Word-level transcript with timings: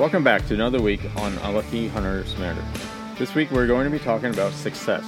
Welcome 0.00 0.24
back 0.24 0.46
to 0.46 0.54
another 0.54 0.80
week 0.80 1.02
on 1.18 1.36
Unlucky 1.40 1.86
Hunters 1.88 2.34
Matter. 2.38 2.64
This 3.18 3.34
week 3.34 3.50
we're 3.50 3.66
going 3.66 3.84
to 3.84 3.90
be 3.90 4.02
talking 4.02 4.30
about 4.30 4.54
success. 4.54 5.04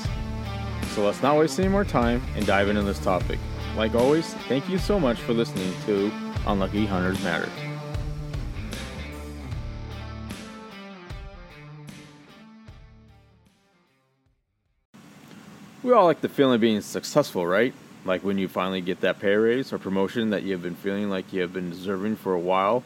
So 0.88 1.02
let's 1.02 1.22
not 1.22 1.38
waste 1.38 1.58
any 1.58 1.70
more 1.70 1.86
time 1.86 2.22
and 2.36 2.44
dive 2.44 2.68
into 2.68 2.82
this 2.82 2.98
topic. 2.98 3.38
Like 3.74 3.94
always, 3.94 4.34
thank 4.48 4.68
you 4.68 4.76
so 4.76 5.00
much 5.00 5.16
for 5.16 5.32
listening 5.32 5.72
to 5.86 6.12
Unlucky 6.46 6.84
Hunters 6.84 7.24
Matter. 7.24 7.48
We 15.82 15.94
all 15.94 16.04
like 16.04 16.20
the 16.20 16.28
feeling 16.28 16.56
of 16.56 16.60
being 16.60 16.82
successful, 16.82 17.46
right? 17.46 17.72
Like 18.04 18.24
when 18.24 18.36
you 18.36 18.46
finally 18.46 18.82
get 18.82 19.00
that 19.00 19.20
pay 19.20 19.36
raise 19.36 19.72
or 19.72 19.78
promotion 19.78 20.28
that 20.30 20.42
you 20.42 20.52
have 20.52 20.62
been 20.62 20.76
feeling 20.76 21.08
like 21.08 21.32
you 21.32 21.40
have 21.40 21.54
been 21.54 21.70
deserving 21.70 22.16
for 22.16 22.34
a 22.34 22.38
while, 22.38 22.84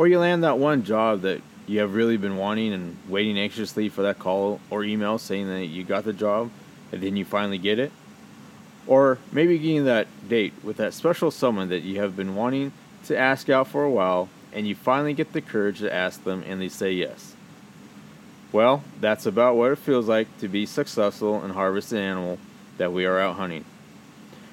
or 0.00 0.08
you 0.08 0.18
land 0.18 0.44
that 0.44 0.56
one 0.56 0.82
job 0.82 1.20
that 1.20 1.42
you 1.66 1.80
have 1.80 1.94
really 1.94 2.16
been 2.16 2.38
wanting 2.38 2.72
and 2.72 2.96
waiting 3.06 3.38
anxiously 3.38 3.90
for 3.90 4.00
that 4.00 4.18
call 4.18 4.58
or 4.70 4.82
email 4.82 5.18
saying 5.18 5.46
that 5.46 5.66
you 5.66 5.84
got 5.84 6.04
the 6.04 6.12
job 6.14 6.50
and 6.90 7.02
then 7.02 7.16
you 7.16 7.24
finally 7.26 7.58
get 7.58 7.78
it. 7.78 7.92
Or 8.86 9.18
maybe 9.30 9.58
getting 9.58 9.84
that 9.84 10.06
date 10.26 10.54
with 10.62 10.78
that 10.78 10.94
special 10.94 11.30
someone 11.30 11.68
that 11.68 11.80
you 11.80 12.00
have 12.00 12.16
been 12.16 12.34
wanting 12.34 12.72
to 13.04 13.18
ask 13.18 13.50
out 13.50 13.68
for 13.68 13.84
a 13.84 13.90
while 13.90 14.30
and 14.54 14.66
you 14.66 14.74
finally 14.74 15.12
get 15.12 15.34
the 15.34 15.42
courage 15.42 15.80
to 15.80 15.92
ask 15.92 16.24
them 16.24 16.42
and 16.46 16.62
they 16.62 16.70
say 16.70 16.92
yes. 16.92 17.34
Well, 18.52 18.82
that's 19.02 19.26
about 19.26 19.56
what 19.56 19.72
it 19.72 19.76
feels 19.76 20.08
like 20.08 20.34
to 20.38 20.48
be 20.48 20.64
successful 20.64 21.42
and 21.42 21.52
harvest 21.52 21.92
an 21.92 21.98
animal 21.98 22.38
that 22.78 22.90
we 22.90 23.04
are 23.04 23.20
out 23.20 23.36
hunting. 23.36 23.66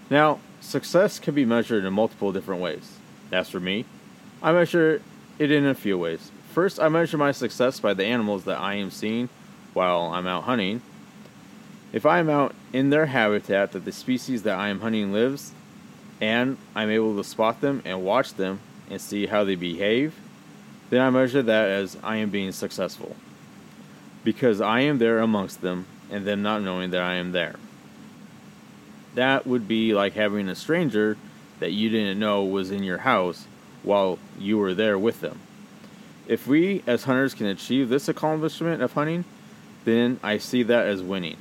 Now, 0.09 0.41
success 0.59 1.19
can 1.19 1.33
be 1.33 1.45
measured 1.45 1.85
in 1.85 1.93
multiple 1.93 2.33
different 2.33 2.61
ways. 2.61 2.97
As 3.31 3.49
for 3.49 3.61
me, 3.61 3.85
I 4.43 4.51
measure 4.51 5.01
it 5.39 5.51
in 5.51 5.65
a 5.65 5.75
few 5.75 5.97
ways. 5.97 6.31
First, 6.53 6.79
I 6.79 6.89
measure 6.89 7.17
my 7.17 7.31
success 7.31 7.79
by 7.79 7.93
the 7.93 8.05
animals 8.05 8.45
that 8.45 8.59
I 8.59 8.75
am 8.75 8.89
seeing 8.89 9.29
while 9.73 10.11
I'm 10.13 10.27
out 10.27 10.43
hunting. 10.43 10.81
If 11.93 12.05
I 12.05 12.19
am 12.19 12.29
out 12.29 12.55
in 12.73 12.89
their 12.89 13.05
habitat 13.05 13.71
that 13.71 13.85
the 13.85 13.91
species 13.91 14.43
that 14.43 14.57
I 14.57 14.69
am 14.69 14.81
hunting 14.81 15.13
lives, 15.13 15.51
and 16.19 16.57
I'm 16.75 16.89
able 16.89 17.15
to 17.15 17.23
spot 17.23 17.61
them 17.61 17.81
and 17.85 18.03
watch 18.03 18.33
them 18.33 18.59
and 18.89 18.99
see 18.99 19.27
how 19.27 19.43
they 19.43 19.55
behave, 19.55 20.15
then 20.89 21.01
I 21.01 21.09
measure 21.09 21.43
that 21.43 21.69
as 21.69 21.97
I 22.03 22.17
am 22.17 22.29
being 22.29 22.51
successful. 22.51 23.15
Because 24.23 24.59
I 24.59 24.81
am 24.81 24.97
there 24.97 25.19
amongst 25.19 25.61
them 25.61 25.85
and 26.09 26.25
them 26.25 26.41
not 26.41 26.63
knowing 26.63 26.91
that 26.91 27.01
I 27.01 27.15
am 27.15 27.31
there. 27.31 27.55
That 29.15 29.45
would 29.45 29.67
be 29.67 29.93
like 29.93 30.13
having 30.13 30.49
a 30.49 30.55
stranger 30.55 31.17
that 31.59 31.71
you 31.71 31.89
didn't 31.89 32.19
know 32.19 32.43
was 32.43 32.71
in 32.71 32.83
your 32.83 32.99
house 32.99 33.47
while 33.87 34.19
you 34.37 34.57
were 34.57 34.73
there 34.73 34.99
with 34.99 35.21
them. 35.21 35.39
If 36.27 36.45
we 36.45 36.83
as 36.85 37.05
hunters 37.05 37.33
can 37.33 37.47
achieve 37.47 37.89
this 37.89 38.07
accomplishment 38.07 38.81
of 38.81 38.93
hunting, 38.93 39.23
then 39.85 40.19
I 40.21 40.37
see 40.37 40.61
that 40.63 40.85
as 40.85 41.01
winning. 41.01 41.37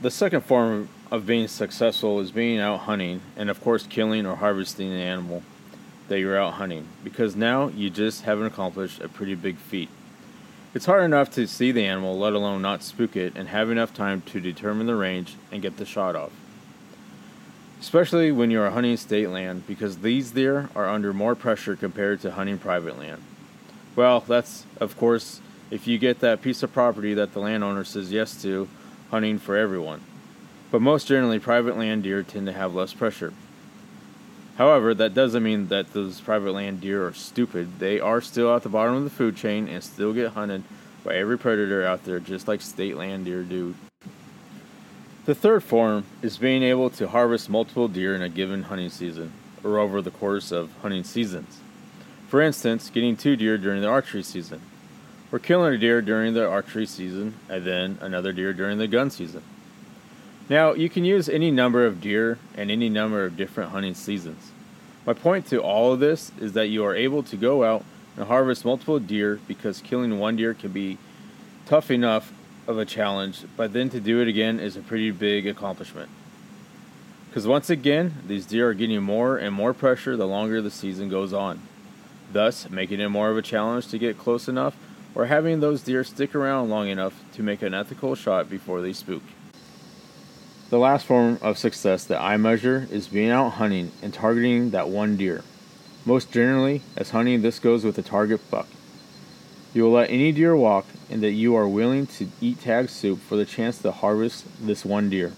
The 0.00 0.10
second 0.10 0.42
form 0.42 0.88
of 1.10 1.26
being 1.26 1.48
successful 1.48 2.20
is 2.20 2.30
being 2.30 2.60
out 2.60 2.80
hunting 2.80 3.20
and, 3.36 3.50
of 3.50 3.60
course, 3.60 3.86
killing 3.86 4.24
or 4.24 4.36
harvesting 4.36 4.92
an 4.92 4.98
animal 4.98 5.42
that 6.08 6.20
you're 6.20 6.38
out 6.38 6.54
hunting 6.54 6.86
because 7.02 7.36
now 7.36 7.68
you 7.68 7.90
just 7.90 8.22
haven't 8.22 8.46
accomplished 8.46 9.00
a 9.00 9.08
pretty 9.08 9.34
big 9.34 9.56
feat. 9.56 9.88
It's 10.72 10.86
hard 10.86 11.02
enough 11.02 11.32
to 11.32 11.48
see 11.48 11.72
the 11.72 11.84
animal, 11.84 12.16
let 12.16 12.32
alone 12.32 12.62
not 12.62 12.84
spook 12.84 13.16
it, 13.16 13.32
and 13.34 13.48
have 13.48 13.70
enough 13.70 13.92
time 13.92 14.20
to 14.22 14.40
determine 14.40 14.86
the 14.86 14.94
range 14.94 15.34
and 15.50 15.60
get 15.60 15.76
the 15.78 15.84
shot 15.84 16.14
off. 16.14 16.30
Especially 17.80 18.30
when 18.30 18.50
you 18.50 18.60
are 18.60 18.70
hunting 18.70 18.96
state 18.98 19.30
land, 19.30 19.66
because 19.66 19.98
these 19.98 20.32
deer 20.32 20.68
are 20.74 20.88
under 20.88 21.14
more 21.14 21.34
pressure 21.34 21.74
compared 21.74 22.20
to 22.20 22.30
hunting 22.30 22.58
private 22.58 22.98
land. 22.98 23.22
Well, 23.96 24.20
that's, 24.20 24.66
of 24.78 24.96
course, 24.98 25.40
if 25.70 25.86
you 25.86 25.98
get 25.98 26.20
that 26.20 26.42
piece 26.42 26.62
of 26.62 26.72
property 26.72 27.14
that 27.14 27.32
the 27.32 27.40
landowner 27.40 27.84
says 27.84 28.12
yes 28.12 28.40
to, 28.42 28.68
hunting 29.10 29.38
for 29.38 29.56
everyone. 29.56 30.02
But 30.70 30.82
most 30.82 31.08
generally, 31.08 31.38
private 31.38 31.76
land 31.76 32.02
deer 32.02 32.22
tend 32.22 32.46
to 32.46 32.52
have 32.52 32.74
less 32.74 32.92
pressure. 32.92 33.32
However, 34.56 34.92
that 34.94 35.14
doesn't 35.14 35.42
mean 35.42 35.68
that 35.68 35.94
those 35.94 36.20
private 36.20 36.52
land 36.52 36.82
deer 36.82 37.06
are 37.06 37.14
stupid. 37.14 37.78
They 37.78 37.98
are 37.98 38.20
still 38.20 38.54
at 38.54 38.62
the 38.62 38.68
bottom 38.68 38.94
of 38.94 39.04
the 39.04 39.10
food 39.10 39.36
chain 39.36 39.66
and 39.68 39.82
still 39.82 40.12
get 40.12 40.32
hunted 40.32 40.64
by 41.02 41.14
every 41.14 41.38
predator 41.38 41.84
out 41.84 42.04
there, 42.04 42.20
just 42.20 42.46
like 42.46 42.60
state 42.60 42.96
land 42.96 43.24
deer 43.24 43.42
do. 43.42 43.74
The 45.30 45.36
third 45.36 45.62
form 45.62 46.06
is 46.22 46.38
being 46.38 46.64
able 46.64 46.90
to 46.90 47.06
harvest 47.06 47.48
multiple 47.48 47.86
deer 47.86 48.16
in 48.16 48.20
a 48.20 48.28
given 48.28 48.64
hunting 48.64 48.90
season, 48.90 49.32
or 49.62 49.78
over 49.78 50.02
the 50.02 50.10
course 50.10 50.50
of 50.50 50.72
hunting 50.82 51.04
seasons. 51.04 51.60
For 52.26 52.42
instance, 52.42 52.90
getting 52.90 53.16
two 53.16 53.36
deer 53.36 53.56
during 53.56 53.80
the 53.80 53.86
archery 53.86 54.24
season, 54.24 54.60
or 55.30 55.38
killing 55.38 55.72
a 55.72 55.78
deer 55.78 56.02
during 56.02 56.34
the 56.34 56.48
archery 56.48 56.84
season, 56.84 57.34
and 57.48 57.64
then 57.64 57.96
another 58.00 58.32
deer 58.32 58.52
during 58.52 58.78
the 58.78 58.88
gun 58.88 59.08
season. 59.08 59.44
Now, 60.48 60.72
you 60.72 60.90
can 60.90 61.04
use 61.04 61.28
any 61.28 61.52
number 61.52 61.86
of 61.86 62.00
deer 62.00 62.38
and 62.56 62.68
any 62.68 62.88
number 62.88 63.24
of 63.24 63.36
different 63.36 63.70
hunting 63.70 63.94
seasons. 63.94 64.50
My 65.06 65.12
point 65.12 65.46
to 65.50 65.58
all 65.62 65.92
of 65.92 66.00
this 66.00 66.32
is 66.40 66.54
that 66.54 66.70
you 66.70 66.84
are 66.84 66.96
able 66.96 67.22
to 67.22 67.36
go 67.36 67.62
out 67.62 67.84
and 68.16 68.26
harvest 68.26 68.64
multiple 68.64 68.98
deer 68.98 69.38
because 69.46 69.80
killing 69.80 70.18
one 70.18 70.34
deer 70.34 70.54
can 70.54 70.72
be 70.72 70.98
tough 71.66 71.88
enough 71.92 72.32
of 72.66 72.78
a 72.78 72.84
challenge, 72.84 73.44
but 73.56 73.72
then 73.72 73.90
to 73.90 74.00
do 74.00 74.20
it 74.20 74.28
again 74.28 74.60
is 74.60 74.76
a 74.76 74.80
pretty 74.80 75.10
big 75.10 75.46
accomplishment. 75.46 76.08
Because 77.28 77.46
once 77.46 77.70
again, 77.70 78.14
these 78.26 78.46
deer 78.46 78.70
are 78.70 78.74
getting 78.74 79.02
more 79.02 79.36
and 79.36 79.54
more 79.54 79.72
pressure 79.72 80.16
the 80.16 80.26
longer 80.26 80.60
the 80.60 80.70
season 80.70 81.08
goes 81.08 81.32
on, 81.32 81.60
thus 82.32 82.68
making 82.68 83.00
it 83.00 83.08
more 83.08 83.30
of 83.30 83.36
a 83.36 83.42
challenge 83.42 83.88
to 83.88 83.98
get 83.98 84.18
close 84.18 84.48
enough 84.48 84.76
or 85.14 85.26
having 85.26 85.60
those 85.60 85.82
deer 85.82 86.04
stick 86.04 86.34
around 86.34 86.70
long 86.70 86.88
enough 86.88 87.24
to 87.32 87.42
make 87.42 87.62
an 87.62 87.74
ethical 87.74 88.14
shot 88.14 88.50
before 88.50 88.80
they 88.80 88.92
spook. 88.92 89.22
The 90.70 90.78
last 90.78 91.04
form 91.06 91.38
of 91.42 91.58
success 91.58 92.04
that 92.04 92.20
I 92.20 92.36
measure 92.36 92.86
is 92.90 93.08
being 93.08 93.30
out 93.30 93.50
hunting 93.50 93.90
and 94.02 94.14
targeting 94.14 94.70
that 94.70 94.88
one 94.88 95.16
deer. 95.16 95.42
Most 96.06 96.30
generally, 96.30 96.82
as 96.96 97.10
hunting, 97.10 97.42
this 97.42 97.58
goes 97.58 97.84
with 97.84 97.98
a 97.98 98.02
target 98.02 98.40
buck. 98.50 98.68
You 99.74 99.84
will 99.84 99.92
let 99.92 100.10
any 100.10 100.32
deer 100.32 100.56
walk, 100.56 100.86
and 101.10 101.22
that 101.22 101.32
you 101.32 101.54
are 101.56 101.68
willing 101.68 102.06
to 102.06 102.28
eat 102.40 102.60
tag 102.60 102.88
soup 102.88 103.20
for 103.20 103.36
the 103.36 103.44
chance 103.44 103.78
to 103.78 103.92
harvest 103.92 104.46
this 104.64 104.84
one 104.84 105.10
deer, 105.10 105.32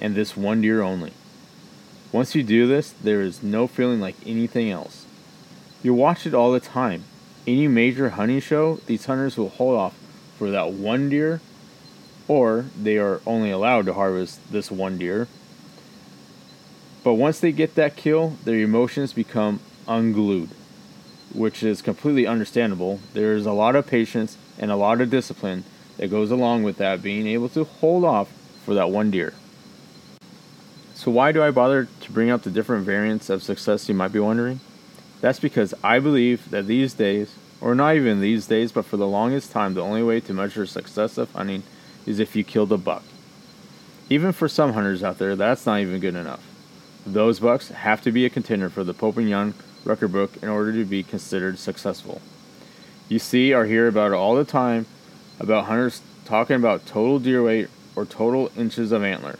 and 0.00 0.14
this 0.14 0.36
one 0.36 0.62
deer 0.62 0.80
only. 0.80 1.12
Once 2.12 2.34
you 2.34 2.42
do 2.42 2.66
this, 2.66 2.92
there 3.02 3.20
is 3.20 3.42
no 3.42 3.66
feeling 3.66 4.00
like 4.00 4.16
anything 4.24 4.70
else. 4.70 5.06
You 5.82 5.92
watch 5.92 6.26
it 6.26 6.34
all 6.34 6.52
the 6.52 6.60
time. 6.60 7.04
Any 7.46 7.66
major 7.66 8.10
hunting 8.10 8.40
show, 8.40 8.76
these 8.86 9.06
hunters 9.06 9.36
will 9.36 9.48
hold 9.48 9.76
off 9.76 9.98
for 10.38 10.50
that 10.50 10.72
one 10.72 11.08
deer 11.08 11.40
or 12.28 12.66
they 12.80 12.98
are 12.98 13.20
only 13.26 13.50
allowed 13.50 13.86
to 13.86 13.94
harvest 13.94 14.40
this 14.50 14.70
one 14.70 14.98
deer. 14.98 15.28
But 17.04 17.14
once 17.14 17.40
they 17.40 17.52
get 17.52 17.74
that 17.74 17.96
kill, 17.96 18.36
their 18.44 18.56
emotions 18.56 19.12
become 19.12 19.60
unglued, 19.88 20.50
which 21.34 21.62
is 21.62 21.82
completely 21.82 22.26
understandable. 22.26 23.00
There 23.12 23.34
is 23.34 23.44
a 23.44 23.52
lot 23.52 23.74
of 23.74 23.86
patience 23.86 24.36
and 24.58 24.70
a 24.70 24.76
lot 24.76 25.00
of 25.00 25.10
discipline 25.10 25.64
that 25.96 26.10
goes 26.10 26.30
along 26.30 26.62
with 26.62 26.78
that, 26.78 27.02
being 27.02 27.26
able 27.26 27.48
to 27.50 27.64
hold 27.64 28.04
off 28.04 28.32
for 28.64 28.74
that 28.74 28.90
one 28.90 29.10
deer. 29.10 29.34
So, 30.94 31.10
why 31.10 31.32
do 31.32 31.42
I 31.42 31.50
bother 31.50 31.88
to 32.00 32.12
bring 32.12 32.30
up 32.30 32.42
the 32.42 32.50
different 32.50 32.86
variants 32.86 33.28
of 33.28 33.42
success, 33.42 33.88
you 33.88 33.94
might 33.94 34.12
be 34.12 34.20
wondering? 34.20 34.60
That's 35.20 35.40
because 35.40 35.74
I 35.82 35.98
believe 35.98 36.50
that 36.50 36.66
these 36.66 36.94
days, 36.94 37.34
or 37.60 37.74
not 37.74 37.96
even 37.96 38.20
these 38.20 38.46
days, 38.46 38.72
but 38.72 38.84
for 38.84 38.96
the 38.96 39.06
longest 39.06 39.52
time, 39.52 39.74
the 39.74 39.82
only 39.82 40.02
way 40.02 40.20
to 40.20 40.34
measure 40.34 40.66
success 40.66 41.18
of 41.18 41.32
hunting 41.32 41.62
is 42.06 42.18
if 42.18 42.34
you 42.34 42.44
killed 42.44 42.72
a 42.72 42.76
buck. 42.78 43.04
Even 44.10 44.32
for 44.32 44.48
some 44.48 44.72
hunters 44.72 45.02
out 45.02 45.18
there, 45.18 45.36
that's 45.36 45.66
not 45.66 45.80
even 45.80 46.00
good 46.00 46.14
enough. 46.14 46.44
Those 47.06 47.40
bucks 47.40 47.68
have 47.68 48.02
to 48.02 48.12
be 48.12 48.26
a 48.26 48.30
contender 48.30 48.68
for 48.68 48.84
the 48.84 48.94
Pope 48.94 49.16
and 49.16 49.28
Young 49.28 49.54
record 49.84 50.12
book 50.12 50.36
in 50.42 50.48
order 50.48 50.72
to 50.72 50.84
be 50.84 51.02
considered 51.02 51.58
successful. 51.58 52.20
You 53.08 53.18
see 53.18 53.52
or 53.52 53.66
hear 53.66 53.88
about 53.88 54.12
it 54.12 54.16
all 54.16 54.34
the 54.34 54.44
time 54.44 54.86
about 55.38 55.66
hunters 55.66 56.00
talking 56.24 56.56
about 56.56 56.86
total 56.86 57.18
deer 57.18 57.42
weight 57.42 57.68
or 57.94 58.06
total 58.06 58.50
inches 58.56 58.92
of 58.92 59.04
antler. 59.04 59.38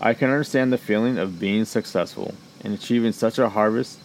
I 0.00 0.14
can 0.14 0.30
understand 0.30 0.72
the 0.72 0.78
feeling 0.78 1.18
of 1.18 1.40
being 1.40 1.64
successful 1.64 2.34
and 2.62 2.74
achieving 2.74 3.12
such 3.12 3.38
a 3.38 3.48
harvest, 3.48 3.98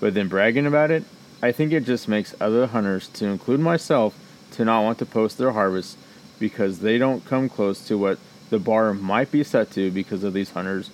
but 0.00 0.14
then 0.14 0.28
bragging 0.28 0.66
about 0.66 0.90
it, 0.90 1.04
I 1.42 1.52
think 1.52 1.72
it 1.72 1.84
just 1.84 2.08
makes 2.08 2.34
other 2.40 2.66
hunters, 2.66 3.08
to 3.08 3.26
include 3.26 3.60
myself, 3.60 4.18
to 4.52 4.64
not 4.64 4.82
want 4.82 4.98
to 4.98 5.06
post 5.06 5.38
their 5.38 5.52
harvest 5.52 5.96
because 6.38 6.80
they 6.80 6.98
don't 6.98 7.24
come 7.24 7.48
close 7.48 7.86
to 7.86 7.96
what 7.96 8.18
the 8.50 8.58
bar 8.58 8.94
might 8.94 9.30
be 9.30 9.44
set 9.44 9.70
to 9.72 9.90
because 9.90 10.24
of 10.24 10.32
these 10.32 10.50
hunters 10.50 10.90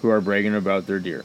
who 0.00 0.08
are 0.08 0.20
bragging 0.20 0.54
about 0.54 0.86
their 0.86 0.98
deer. 0.98 1.24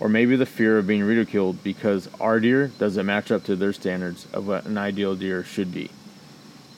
Or 0.00 0.08
maybe 0.08 0.36
the 0.36 0.46
fear 0.46 0.78
of 0.78 0.86
being 0.86 1.02
ridiculed 1.02 1.62
because 1.64 2.08
our 2.20 2.38
deer 2.38 2.68
doesn't 2.78 3.04
match 3.04 3.30
up 3.30 3.44
to 3.44 3.56
their 3.56 3.72
standards 3.72 4.26
of 4.32 4.46
what 4.46 4.64
an 4.64 4.78
ideal 4.78 5.16
deer 5.16 5.42
should 5.42 5.72
be. 5.72 5.90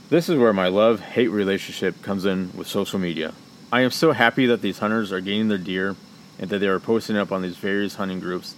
This 0.09 0.29
is 0.29 0.39
where 0.39 0.53
my 0.53 0.69
love 0.69 1.01
hate 1.01 1.29
relationship 1.29 2.03
comes 2.03 2.25
in 2.25 2.51
with 2.57 2.67
social 2.67 2.99
media. 2.99 3.35
I 3.71 3.83
am 3.83 3.91
so 3.91 4.13
happy 4.13 4.47
that 4.47 4.63
these 4.63 4.79
hunters 4.79 5.13
are 5.13 5.21
gaining 5.21 5.49
their 5.49 5.59
deer 5.59 5.97
and 6.39 6.51
that 6.51 6.59
they 6.59 6.67
are 6.67 6.81
posting 6.81 7.17
up 7.17 7.31
on 7.31 7.43
these 7.43 7.57
various 7.57 7.97
hunting 7.97 8.19
groups. 8.19 8.57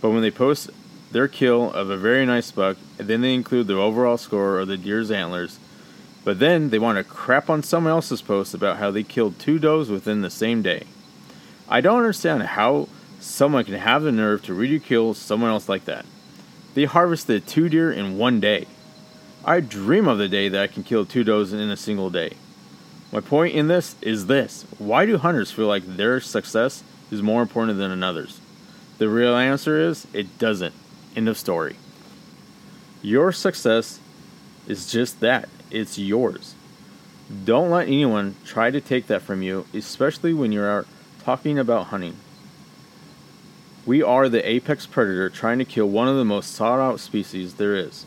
But 0.00 0.10
when 0.10 0.22
they 0.22 0.30
post 0.30 0.70
their 1.12 1.28
kill 1.28 1.72
of 1.72 1.90
a 1.90 1.96
very 1.96 2.26
nice 2.26 2.50
buck, 2.50 2.76
and 2.98 3.08
then 3.08 3.20
they 3.20 3.34
include 3.34 3.66
the 3.66 3.76
overall 3.76 4.18
score 4.18 4.58
of 4.58 4.68
the 4.68 4.76
deer's 4.76 5.10
antlers. 5.10 5.58
But 6.24 6.38
then 6.38 6.70
they 6.70 6.78
want 6.78 6.98
to 6.98 7.04
crap 7.04 7.48
on 7.48 7.62
someone 7.62 7.92
else's 7.92 8.20
post 8.20 8.52
about 8.54 8.78
how 8.78 8.90
they 8.90 9.02
killed 9.02 9.38
two 9.38 9.58
does 9.58 9.90
within 9.90 10.20
the 10.20 10.30
same 10.30 10.62
day. 10.62 10.84
I 11.68 11.80
don't 11.80 11.98
understand 11.98 12.42
how 12.42 12.88
someone 13.20 13.64
can 13.64 13.74
have 13.74 14.02
the 14.02 14.12
nerve 14.12 14.42
to 14.44 14.54
ridicule 14.54 15.14
someone 15.14 15.50
else 15.50 15.68
like 15.68 15.84
that. 15.86 16.04
They 16.74 16.84
harvested 16.84 17.46
two 17.46 17.68
deer 17.68 17.90
in 17.90 18.18
one 18.18 18.40
day. 18.40 18.66
I 19.44 19.60
dream 19.60 20.06
of 20.06 20.18
the 20.18 20.28
day 20.28 20.48
that 20.48 20.62
I 20.62 20.66
can 20.66 20.84
kill 20.84 21.06
two 21.06 21.24
does 21.24 21.52
in 21.52 21.70
a 21.70 21.76
single 21.76 22.10
day. 22.10 22.32
My 23.10 23.20
point 23.20 23.54
in 23.54 23.68
this 23.68 23.96
is 24.02 24.26
this 24.26 24.66
why 24.78 25.06
do 25.06 25.18
hunters 25.18 25.50
feel 25.50 25.66
like 25.66 25.96
their 25.96 26.20
success 26.20 26.82
is 27.10 27.22
more 27.22 27.42
important 27.42 27.78
than 27.78 27.90
another's? 27.90 28.40
The 28.98 29.08
real 29.08 29.36
answer 29.36 29.80
is 29.80 30.06
it 30.12 30.38
doesn't. 30.38 30.74
End 31.16 31.28
of 31.28 31.38
story. 31.38 31.76
Your 33.00 33.32
success 33.32 34.00
is 34.66 34.90
just 34.90 35.20
that 35.20 35.48
it's 35.70 35.98
yours. 35.98 36.54
Don't 37.44 37.70
let 37.70 37.88
anyone 37.88 38.36
try 38.44 38.70
to 38.70 38.80
take 38.80 39.06
that 39.06 39.22
from 39.22 39.42
you, 39.42 39.66
especially 39.72 40.34
when 40.34 40.52
you're 40.52 40.70
out 40.70 40.86
talking 41.24 41.58
about 41.58 41.86
hunting. 41.86 42.16
We 43.88 44.02
are 44.02 44.28
the 44.28 44.46
apex 44.46 44.84
predator 44.84 45.30
trying 45.30 45.56
to 45.60 45.64
kill 45.64 45.88
one 45.88 46.08
of 46.08 46.16
the 46.16 46.24
most 46.26 46.52
sought 46.52 46.78
out 46.78 47.00
species 47.00 47.54
there 47.54 47.74
is. 47.74 48.04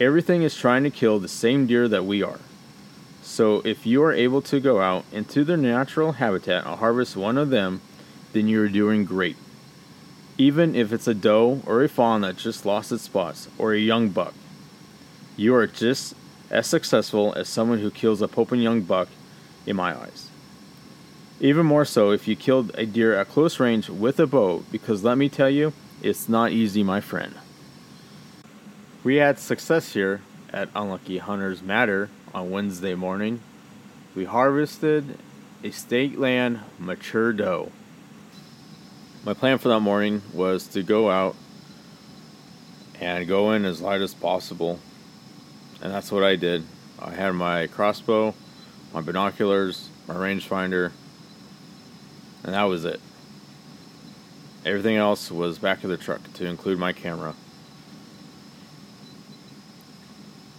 Everything 0.00 0.42
is 0.42 0.56
trying 0.56 0.82
to 0.82 0.90
kill 0.90 1.20
the 1.20 1.28
same 1.28 1.68
deer 1.68 1.86
that 1.86 2.04
we 2.04 2.24
are. 2.24 2.40
So 3.22 3.62
if 3.64 3.86
you 3.86 4.02
are 4.02 4.12
able 4.12 4.42
to 4.42 4.58
go 4.58 4.80
out 4.80 5.04
into 5.12 5.44
their 5.44 5.56
natural 5.56 6.14
habitat 6.14 6.66
and 6.66 6.80
harvest 6.80 7.16
one 7.16 7.38
of 7.38 7.50
them, 7.50 7.82
then 8.32 8.48
you 8.48 8.60
are 8.60 8.68
doing 8.68 9.04
great. 9.04 9.36
Even 10.38 10.74
if 10.74 10.92
it's 10.92 11.06
a 11.06 11.14
doe 11.14 11.62
or 11.66 11.84
a 11.84 11.88
fawn 11.88 12.22
that 12.22 12.36
just 12.36 12.66
lost 12.66 12.90
its 12.90 13.04
spots 13.04 13.48
or 13.58 13.74
a 13.74 13.78
young 13.78 14.08
buck, 14.08 14.34
you 15.36 15.54
are 15.54 15.68
just 15.68 16.14
as 16.50 16.66
successful 16.66 17.32
as 17.36 17.48
someone 17.48 17.78
who 17.78 17.92
kills 17.92 18.20
a 18.20 18.26
Pope 18.26 18.50
and 18.50 18.60
Young 18.60 18.80
buck 18.80 19.06
in 19.66 19.76
my 19.76 19.96
eyes. 19.96 20.30
Even 21.38 21.66
more 21.66 21.84
so 21.84 22.12
if 22.12 22.26
you 22.26 22.34
killed 22.34 22.70
a 22.74 22.86
deer 22.86 23.14
at 23.14 23.28
close 23.28 23.60
range 23.60 23.90
with 23.90 24.18
a 24.18 24.26
bow, 24.26 24.64
because 24.72 25.04
let 25.04 25.18
me 25.18 25.28
tell 25.28 25.50
you, 25.50 25.74
it's 26.02 26.28
not 26.28 26.52
easy, 26.52 26.82
my 26.82 27.00
friend. 27.00 27.34
We 29.04 29.16
had 29.16 29.38
success 29.38 29.92
here 29.92 30.22
at 30.50 30.70
Unlucky 30.74 31.18
Hunters 31.18 31.62
Matter 31.62 32.08
on 32.32 32.50
Wednesday 32.50 32.94
morning. 32.94 33.40
We 34.14 34.24
harvested 34.24 35.18
a 35.62 35.70
state 35.70 36.18
land 36.18 36.60
mature 36.78 37.34
doe. 37.34 37.70
My 39.24 39.34
plan 39.34 39.58
for 39.58 39.68
that 39.68 39.80
morning 39.80 40.22
was 40.32 40.66
to 40.68 40.82
go 40.82 41.10
out 41.10 41.36
and 42.98 43.28
go 43.28 43.52
in 43.52 43.66
as 43.66 43.82
light 43.82 44.00
as 44.00 44.14
possible. 44.14 44.80
And 45.82 45.92
that's 45.92 46.10
what 46.10 46.24
I 46.24 46.36
did. 46.36 46.64
I 46.98 47.10
had 47.10 47.32
my 47.32 47.66
crossbow, 47.66 48.34
my 48.94 49.02
binoculars, 49.02 49.90
my 50.08 50.14
rangefinder, 50.14 50.92
and 52.44 52.54
that 52.54 52.64
was 52.64 52.84
it. 52.84 53.00
Everything 54.64 54.96
else 54.96 55.30
was 55.30 55.58
back 55.58 55.84
of 55.84 55.90
the 55.90 55.96
truck 55.96 56.32
to 56.34 56.46
include 56.46 56.78
my 56.78 56.92
camera. 56.92 57.34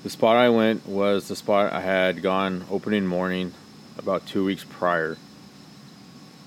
The 0.04 0.10
spot 0.10 0.38
I 0.38 0.48
went 0.50 0.88
was 0.88 1.28
the 1.28 1.36
spot 1.36 1.74
I 1.74 1.82
had 1.82 2.22
gone 2.22 2.66
opening 2.72 3.06
morning 3.06 3.54
about 3.98 4.26
two 4.26 4.46
weeks 4.46 4.64
prior, 4.64 5.18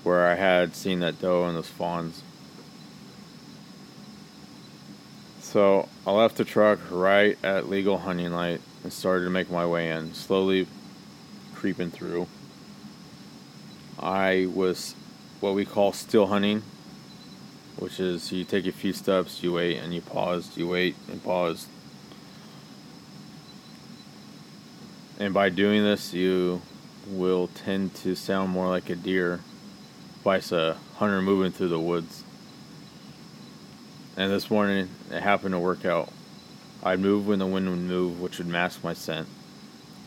where 0.03 0.27
I 0.27 0.35
had 0.35 0.75
seen 0.75 1.01
that 1.01 1.21
doe 1.21 1.45
and 1.45 1.55
those 1.55 1.67
fawns. 1.67 2.23
So 5.39 5.89
I 6.07 6.11
left 6.11 6.37
the 6.37 6.45
truck 6.45 6.79
right 6.89 7.37
at 7.43 7.69
legal 7.69 7.99
hunting 7.99 8.31
light 8.31 8.61
and 8.83 8.91
started 8.91 9.25
to 9.25 9.29
make 9.29 9.51
my 9.51 9.65
way 9.67 9.91
in, 9.91 10.13
slowly 10.13 10.65
creeping 11.53 11.91
through. 11.91 12.27
I 13.99 14.47
was 14.51 14.95
what 15.41 15.55
we 15.55 15.65
call 15.65 15.91
still 15.91 16.27
hunting, 16.27 16.61
which 17.77 17.99
is 17.99 18.31
you 18.31 18.43
take 18.45 18.67
a 18.67 18.71
few 18.71 18.93
steps, 18.93 19.41
you 19.41 19.51
wait, 19.53 19.77
and 19.77 19.93
you 19.93 19.99
pause, 19.99 20.55
you 20.55 20.67
wait 20.67 20.95
and 21.09 21.21
pause. 21.23 21.67
And 25.19 25.33
by 25.33 25.49
doing 25.49 25.83
this, 25.83 26.13
you 26.13 26.61
will 27.07 27.47
tend 27.47 27.95
to 27.95 28.15
sound 28.15 28.51
more 28.51 28.67
like 28.67 28.89
a 28.91 28.95
deer, 28.95 29.41
vice 30.23 30.51
a 30.51 30.77
hunter 30.97 31.21
moving 31.21 31.51
through 31.51 31.69
the 31.69 31.79
woods. 31.79 32.23
And 34.15 34.31
this 34.31 34.51
morning, 34.51 34.89
it 35.09 35.21
happened 35.21 35.53
to 35.53 35.59
work 35.59 35.85
out. 35.85 36.09
I'd 36.83 36.99
move 36.99 37.27
when 37.27 37.39
the 37.39 37.47
wind 37.47 37.67
would 37.67 37.79
move, 37.79 38.21
which 38.21 38.37
would 38.37 38.47
mask 38.47 38.83
my 38.83 38.93
scent. 38.93 39.27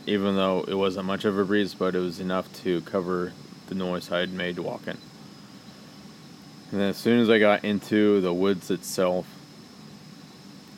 Even 0.06 0.36
though 0.36 0.64
it 0.68 0.74
wasn't 0.74 1.06
much 1.06 1.24
of 1.24 1.38
a 1.38 1.44
breeze, 1.44 1.74
but 1.74 1.96
it 1.96 2.00
was 2.00 2.20
enough 2.20 2.52
to 2.62 2.82
cover 2.82 3.32
the 3.68 3.74
noise 3.74 4.12
I 4.12 4.20
had 4.20 4.32
made 4.32 4.58
walking. 4.58 4.98
And 6.74 6.82
as 6.82 6.96
soon 6.96 7.20
as 7.20 7.30
I 7.30 7.38
got 7.38 7.64
into 7.64 8.20
the 8.20 8.34
woods 8.34 8.68
itself, 8.68 9.26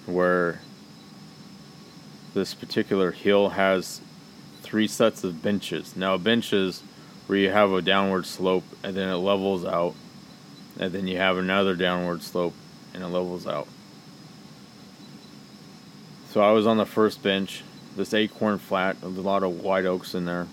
where 0.04 0.60
this 2.34 2.52
particular 2.52 3.12
hill 3.12 3.48
has 3.48 4.02
three 4.60 4.88
sets 4.88 5.24
of 5.24 5.42
benches. 5.42 5.96
Now, 5.96 6.18
benches 6.18 6.82
where 7.26 7.38
you 7.38 7.50
have 7.50 7.72
a 7.72 7.80
downward 7.80 8.26
slope 8.26 8.64
and 8.82 8.94
then 8.94 9.08
it 9.08 9.14
levels 9.14 9.64
out, 9.64 9.94
and 10.78 10.92
then 10.92 11.06
you 11.06 11.16
have 11.16 11.38
another 11.38 11.74
downward 11.74 12.22
slope 12.22 12.52
and 12.92 13.02
it 13.02 13.08
levels 13.08 13.46
out. 13.46 13.66
So 16.28 16.42
I 16.42 16.52
was 16.52 16.66
on 16.66 16.76
the 16.76 16.84
first 16.84 17.22
bench, 17.22 17.64
this 17.96 18.12
acorn 18.12 18.58
flat 18.58 18.98
a 19.02 19.08
lot 19.08 19.42
of 19.42 19.62
white 19.62 19.86
oaks 19.86 20.14
in 20.14 20.26
there. 20.26 20.46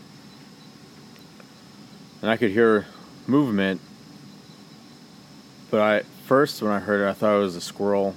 And 2.22 2.32
I 2.32 2.38
could 2.38 2.52
hear 2.52 2.86
movement 3.28 3.82
but 5.74 5.82
I 5.82 6.04
first 6.28 6.62
when 6.62 6.72
I 6.72 6.78
heard 6.78 7.02
it, 7.02 7.10
I 7.10 7.14
thought 7.14 7.36
it 7.36 7.40
was 7.40 7.56
a 7.56 7.62
squirrel, 7.62 8.14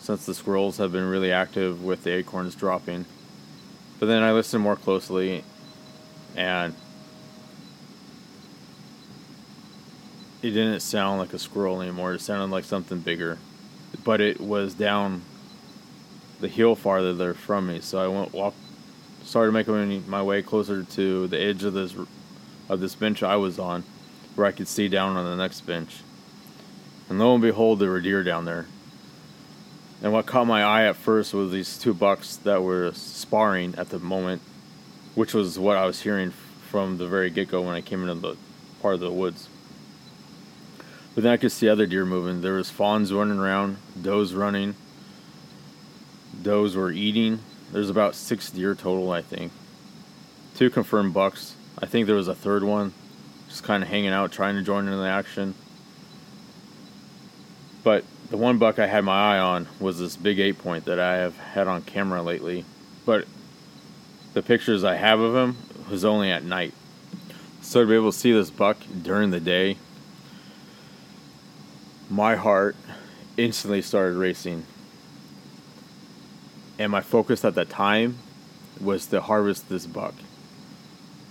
since 0.00 0.24
the 0.24 0.32
squirrels 0.32 0.78
have 0.78 0.90
been 0.90 1.04
really 1.04 1.30
active 1.30 1.84
with 1.84 2.02
the 2.02 2.12
acorns 2.12 2.54
dropping. 2.54 3.04
But 4.00 4.06
then 4.06 4.22
I 4.22 4.32
listened 4.32 4.62
more 4.62 4.76
closely, 4.76 5.44
and 6.34 6.74
it 10.40 10.52
didn't 10.52 10.80
sound 10.80 11.18
like 11.18 11.34
a 11.34 11.38
squirrel 11.38 11.82
anymore. 11.82 12.14
It 12.14 12.22
sounded 12.22 12.50
like 12.50 12.64
something 12.64 13.00
bigger, 13.00 13.36
but 14.02 14.22
it 14.22 14.40
was 14.40 14.72
down 14.72 15.20
the 16.40 16.48
hill 16.48 16.74
farther 16.74 17.12
there 17.12 17.34
from 17.34 17.66
me. 17.66 17.80
So 17.82 18.02
I 18.02 18.08
went 18.08 18.32
walk, 18.32 18.54
started 19.24 19.52
making 19.52 20.08
my 20.08 20.22
way 20.22 20.40
closer 20.40 20.84
to 20.84 21.26
the 21.26 21.38
edge 21.38 21.64
of 21.64 21.74
this 21.74 21.94
of 22.70 22.80
this 22.80 22.94
bench 22.94 23.22
I 23.22 23.36
was 23.36 23.58
on, 23.58 23.84
where 24.36 24.46
I 24.46 24.52
could 24.52 24.68
see 24.68 24.88
down 24.88 25.18
on 25.18 25.26
the 25.26 25.36
next 25.36 25.66
bench. 25.66 25.98
And 27.12 27.18
lo 27.18 27.34
and 27.34 27.42
behold, 27.42 27.78
there 27.78 27.90
were 27.90 28.00
deer 28.00 28.24
down 28.24 28.46
there. 28.46 28.64
And 30.02 30.14
what 30.14 30.24
caught 30.24 30.46
my 30.46 30.62
eye 30.62 30.86
at 30.86 30.96
first 30.96 31.34
was 31.34 31.52
these 31.52 31.76
two 31.76 31.92
bucks 31.92 32.36
that 32.36 32.62
were 32.62 32.90
sparring 32.94 33.74
at 33.76 33.90
the 33.90 33.98
moment, 33.98 34.40
which 35.14 35.34
was 35.34 35.58
what 35.58 35.76
I 35.76 35.84
was 35.84 36.00
hearing 36.00 36.30
from 36.70 36.96
the 36.96 37.06
very 37.06 37.28
get 37.28 37.50
go 37.50 37.60
when 37.60 37.74
I 37.74 37.82
came 37.82 38.08
into 38.08 38.14
the 38.14 38.36
part 38.80 38.94
of 38.94 39.00
the 39.00 39.10
woods. 39.10 39.50
But 41.14 41.24
then 41.24 41.34
I 41.34 41.36
could 41.36 41.52
see 41.52 41.68
other 41.68 41.84
deer 41.84 42.06
moving. 42.06 42.40
There 42.40 42.54
was 42.54 42.70
fawns 42.70 43.12
running 43.12 43.38
around, 43.38 43.76
does 44.00 44.32
running. 44.32 44.74
Does 46.40 46.74
were 46.76 46.90
eating. 46.90 47.40
There's 47.72 47.90
about 47.90 48.14
six 48.14 48.48
deer 48.48 48.74
total, 48.74 49.10
I 49.10 49.20
think. 49.20 49.52
Two 50.54 50.70
confirmed 50.70 51.12
bucks. 51.12 51.56
I 51.78 51.84
think 51.84 52.06
there 52.06 52.16
was 52.16 52.28
a 52.28 52.34
third 52.34 52.64
one, 52.64 52.94
just 53.50 53.64
kind 53.64 53.82
of 53.82 53.90
hanging 53.90 54.14
out, 54.14 54.32
trying 54.32 54.54
to 54.54 54.62
join 54.62 54.88
in 54.88 54.98
the 54.98 55.06
action. 55.06 55.54
But 57.82 58.04
the 58.30 58.36
one 58.36 58.58
buck 58.58 58.78
I 58.78 58.86
had 58.86 59.04
my 59.04 59.36
eye 59.36 59.38
on 59.38 59.68
was 59.80 59.98
this 59.98 60.16
big 60.16 60.38
eight 60.38 60.58
point 60.58 60.84
that 60.84 60.98
I 60.98 61.16
have 61.16 61.36
had 61.36 61.68
on 61.68 61.82
camera 61.82 62.22
lately. 62.22 62.64
But 63.04 63.26
the 64.34 64.42
pictures 64.42 64.84
I 64.84 64.94
have 64.94 65.20
of 65.20 65.34
him 65.34 65.56
was 65.90 66.04
only 66.04 66.30
at 66.30 66.44
night. 66.44 66.74
So 67.60 67.82
to 67.82 67.86
be 67.86 67.94
able 67.94 68.12
to 68.12 68.18
see 68.18 68.32
this 68.32 68.50
buck 68.50 68.78
during 69.02 69.30
the 69.30 69.40
day, 69.40 69.76
my 72.08 72.36
heart 72.36 72.76
instantly 73.36 73.82
started 73.82 74.16
racing. 74.16 74.64
And 76.78 76.90
my 76.90 77.00
focus 77.00 77.44
at 77.44 77.54
that 77.54 77.68
time 77.68 78.18
was 78.80 79.06
to 79.06 79.20
harvest 79.20 79.68
this 79.68 79.86
buck. 79.86 80.14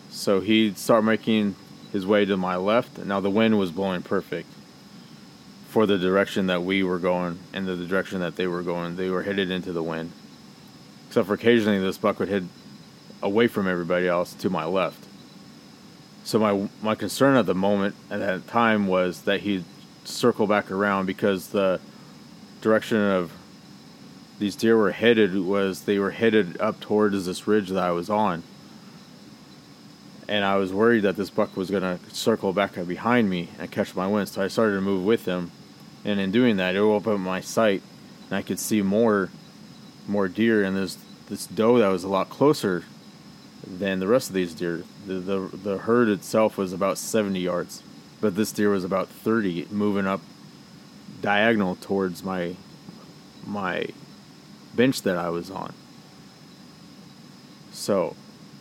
So 0.10 0.39
he'd 0.39 0.77
start 0.77 1.03
making 1.03 1.55
his 1.91 2.05
way 2.05 2.25
to 2.25 2.38
my 2.38 2.55
left. 2.55 2.98
Now 3.00 3.20
the 3.20 3.29
wind 3.29 3.58
was 3.58 3.72
blowing 3.72 4.01
perfect 4.01 4.50
for 5.71 5.85
the 5.85 5.97
direction 5.97 6.47
that 6.47 6.61
we 6.61 6.83
were 6.83 6.99
going 6.99 7.39
and 7.53 7.65
the 7.65 7.77
direction 7.77 8.19
that 8.19 8.35
they 8.35 8.45
were 8.45 8.61
going. 8.61 8.97
They 8.97 9.09
were 9.09 9.23
headed 9.23 9.49
into 9.49 9.71
the 9.71 9.81
wind. 9.81 10.11
Except 11.07 11.25
for 11.25 11.33
occasionally 11.33 11.79
this 11.79 11.97
buck 11.97 12.19
would 12.19 12.27
head 12.27 12.49
away 13.23 13.47
from 13.47 13.69
everybody 13.69 14.05
else 14.05 14.33
to 14.33 14.49
my 14.49 14.65
left. 14.65 15.05
So 16.25 16.39
my 16.39 16.67
my 16.81 16.95
concern 16.95 17.37
at 17.37 17.45
the 17.45 17.55
moment 17.55 17.95
at 18.09 18.19
that 18.19 18.47
time 18.47 18.87
was 18.87 19.21
that 19.21 19.39
he'd 19.41 19.63
circle 20.03 20.45
back 20.45 20.69
around 20.69 21.05
because 21.05 21.47
the 21.47 21.79
direction 22.59 22.97
of 22.97 23.31
these 24.39 24.57
deer 24.57 24.75
were 24.75 24.91
headed 24.91 25.37
was 25.37 25.83
they 25.83 25.99
were 25.99 26.11
headed 26.11 26.59
up 26.59 26.81
towards 26.81 27.25
this 27.25 27.47
ridge 27.47 27.69
that 27.69 27.81
I 27.81 27.91
was 27.91 28.09
on. 28.09 28.43
And 30.27 30.43
I 30.43 30.57
was 30.57 30.73
worried 30.73 31.03
that 31.03 31.15
this 31.15 31.29
buck 31.29 31.55
was 31.55 31.71
going 31.71 31.83
to 31.83 31.99
circle 32.13 32.51
back 32.51 32.73
behind 32.85 33.29
me 33.29 33.49
and 33.57 33.71
catch 33.71 33.95
my 33.95 34.07
wind, 34.07 34.27
so 34.27 34.41
I 34.41 34.49
started 34.49 34.75
to 34.75 34.81
move 34.81 35.05
with 35.05 35.23
him. 35.23 35.51
And 36.03 36.20
in 36.20 36.31
doing 36.31 36.58
that, 36.58 36.75
it 36.75 36.79
opened 36.79 37.20
my 37.20 37.41
sight, 37.41 37.81
and 38.29 38.38
I 38.38 38.41
could 38.41 38.60
see 38.60 38.81
more, 38.81 39.29
more 40.08 40.27
deer. 40.27 40.63
And 40.63 40.75
there's 40.75 40.98
this 41.29 41.46
doe 41.48 41.77
that 41.77 41.88
was 41.88 42.03
a 42.03 42.10
lot 42.10 42.29
closer 42.29 42.84
than 43.65 44.00
the 44.00 44.08
rest 44.08 44.29
of 44.29 44.36
these 44.36 44.53
deer. 44.53 44.84
The, 45.05 45.15
the, 45.15 45.39
the 45.55 45.77
herd 45.79 46.10
itself 46.10 46.58
was 46.58 46.74
about 46.74 46.98
70 46.98 47.39
yards, 47.39 47.84
but 48.20 48.36
this 48.36 48.51
deer 48.51 48.70
was 48.70 48.84
about 48.84 49.08
30, 49.08 49.67
moving 49.70 50.08
up 50.08 50.22
diagonal 51.22 51.75
towards 51.75 52.24
my 52.24 52.55
my 53.46 53.86
bench 54.75 55.01
that 55.01 55.17
I 55.17 55.29
was 55.29 55.51
on. 55.51 55.74
So 57.72 58.15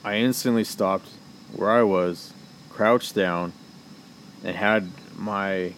I 0.04 0.16
instantly 0.16 0.64
stopped 0.64 1.08
where 1.54 1.70
I 1.70 1.82
was, 1.82 2.32
crouched 2.70 3.14
down, 3.14 3.52
and 4.42 4.56
had 4.56 4.90
my 5.16 5.74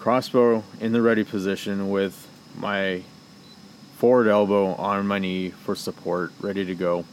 crossbow 0.00 0.64
in 0.80 0.92
the 0.92 1.02
ready 1.02 1.22
position 1.22 1.90
with 1.90 2.26
my 2.56 3.02
forward 3.98 4.28
elbow 4.28 4.72
on 4.76 5.06
my 5.06 5.18
knee 5.18 5.50
for 5.50 5.74
support, 5.74 6.32
ready 6.40 6.64
to 6.64 6.74
go. 6.74 7.04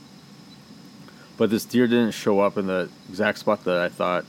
But 1.36 1.50
this 1.50 1.66
deer 1.66 1.86
didn't 1.86 2.12
show 2.12 2.40
up 2.40 2.58
in 2.58 2.68
the 2.68 2.90
exact 3.10 3.40
spot 3.40 3.66
that 3.66 3.78
I 3.78 3.90
thought. 3.90 4.24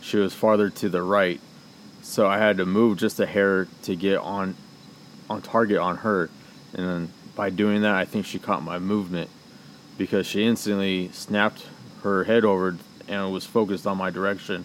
She 0.00 0.16
was 0.16 0.34
farther 0.34 0.70
to 0.70 0.88
the 0.88 1.02
right, 1.02 1.40
so 2.02 2.26
I 2.26 2.38
had 2.38 2.56
to 2.56 2.66
move 2.66 2.98
just 2.98 3.20
a 3.20 3.26
hair 3.26 3.68
to 3.82 3.94
get 3.94 4.18
on 4.18 4.56
on 5.30 5.40
target 5.40 5.78
on 5.78 5.98
her. 5.98 6.30
And 6.74 6.88
then 6.88 7.12
by 7.36 7.50
doing 7.50 7.82
that, 7.82 7.94
I 7.94 8.04
think 8.04 8.26
she 8.26 8.40
caught 8.40 8.62
my 8.62 8.80
movement 8.80 9.30
because 9.96 10.26
she 10.26 10.44
instantly 10.44 11.10
snapped 11.12 11.66
her 12.02 12.24
head 12.24 12.44
over 12.44 12.76
and 13.06 13.32
was 13.32 13.46
focused 13.46 13.86
on 13.86 13.96
my 13.96 14.10
direction. 14.10 14.64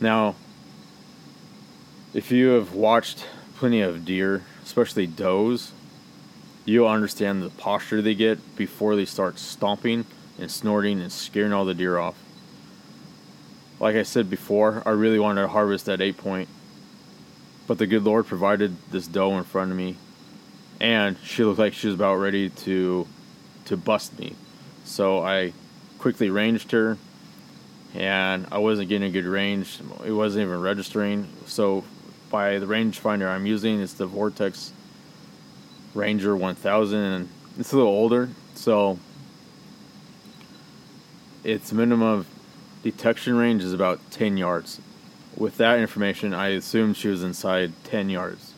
Now, 0.00 0.34
if 2.16 2.32
you 2.32 2.48
have 2.48 2.72
watched 2.72 3.26
plenty 3.56 3.82
of 3.82 4.06
deer, 4.06 4.42
especially 4.64 5.06
does, 5.06 5.72
you'll 6.64 6.88
understand 6.88 7.42
the 7.42 7.50
posture 7.50 8.00
they 8.00 8.14
get 8.14 8.56
before 8.56 8.96
they 8.96 9.04
start 9.04 9.38
stomping 9.38 10.06
and 10.38 10.50
snorting 10.50 11.02
and 11.02 11.12
scaring 11.12 11.52
all 11.52 11.66
the 11.66 11.74
deer 11.74 11.98
off. 11.98 12.14
Like 13.78 13.96
I 13.96 14.02
said 14.02 14.30
before, 14.30 14.82
I 14.86 14.90
really 14.92 15.18
wanted 15.18 15.42
to 15.42 15.48
harvest 15.48 15.84
that 15.84 16.00
eight 16.00 16.16
point, 16.16 16.48
but 17.66 17.76
the 17.76 17.86
good 17.86 18.04
Lord 18.04 18.26
provided 18.26 18.74
this 18.90 19.06
doe 19.06 19.36
in 19.36 19.44
front 19.44 19.70
of 19.70 19.76
me, 19.76 19.96
and 20.80 21.18
she 21.22 21.44
looked 21.44 21.58
like 21.58 21.74
she 21.74 21.88
was 21.88 21.96
about 21.96 22.14
ready 22.14 22.48
to 22.48 23.06
to 23.66 23.76
bust 23.76 24.18
me. 24.18 24.34
So 24.84 25.22
I 25.22 25.52
quickly 25.98 26.30
ranged 26.30 26.72
her, 26.72 26.96
and 27.94 28.46
I 28.50 28.56
wasn't 28.56 28.88
getting 28.88 29.08
a 29.08 29.12
good 29.12 29.26
range. 29.26 29.80
It 30.02 30.12
wasn't 30.12 30.46
even 30.46 30.62
registering. 30.62 31.28
So 31.44 31.84
by 32.36 32.58
the 32.58 32.66
rangefinder 32.66 33.26
I'm 33.26 33.46
using, 33.46 33.80
it's 33.80 33.94
the 33.94 34.04
Vortex 34.04 34.70
Ranger 35.94 36.36
1000, 36.36 36.98
and 36.98 37.28
it's 37.58 37.72
a 37.72 37.76
little 37.76 37.90
older, 37.90 38.28
so 38.54 38.98
its 41.42 41.72
minimum 41.72 42.26
detection 42.82 43.36
range 43.38 43.62
is 43.62 43.72
about 43.72 44.10
10 44.10 44.36
yards. 44.36 44.82
With 45.34 45.56
that 45.56 45.78
information, 45.78 46.34
I 46.34 46.48
assumed 46.48 46.98
she 46.98 47.08
was 47.08 47.22
inside 47.22 47.72
10 47.84 48.10
yards. 48.10 48.52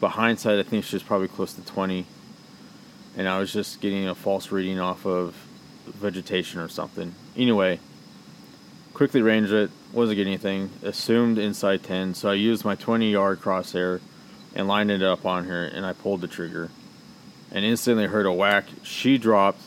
But 0.00 0.12
hindsight, 0.12 0.58
I 0.58 0.62
think 0.62 0.86
she 0.86 0.96
was 0.96 1.02
probably 1.02 1.28
close 1.28 1.52
to 1.52 1.60
20. 1.66 2.06
And 3.18 3.28
I 3.28 3.40
was 3.40 3.52
just 3.52 3.82
getting 3.82 4.08
a 4.08 4.14
false 4.14 4.50
reading 4.50 4.80
off 4.80 5.04
of 5.04 5.34
vegetation 5.84 6.60
or 6.60 6.68
something. 6.70 7.14
Anyway, 7.36 7.78
quickly 8.94 9.20
ranged 9.20 9.52
it, 9.52 9.70
wasn't 9.94 10.16
getting 10.16 10.32
anything, 10.32 10.70
assumed 10.82 11.38
inside 11.38 11.82
10, 11.82 12.14
so 12.14 12.28
I 12.30 12.34
used 12.34 12.64
my 12.64 12.74
20 12.74 13.10
yard 13.10 13.40
crosshair 13.40 14.00
and 14.54 14.68
lined 14.68 14.90
it 14.90 15.02
up 15.02 15.24
on 15.24 15.44
her, 15.44 15.64
and 15.64 15.86
I 15.86 15.92
pulled 15.92 16.20
the 16.20 16.28
trigger. 16.28 16.70
And 17.50 17.64
instantly 17.64 18.06
heard 18.06 18.26
a 18.26 18.32
whack. 18.32 18.64
She 18.82 19.16
dropped, 19.16 19.60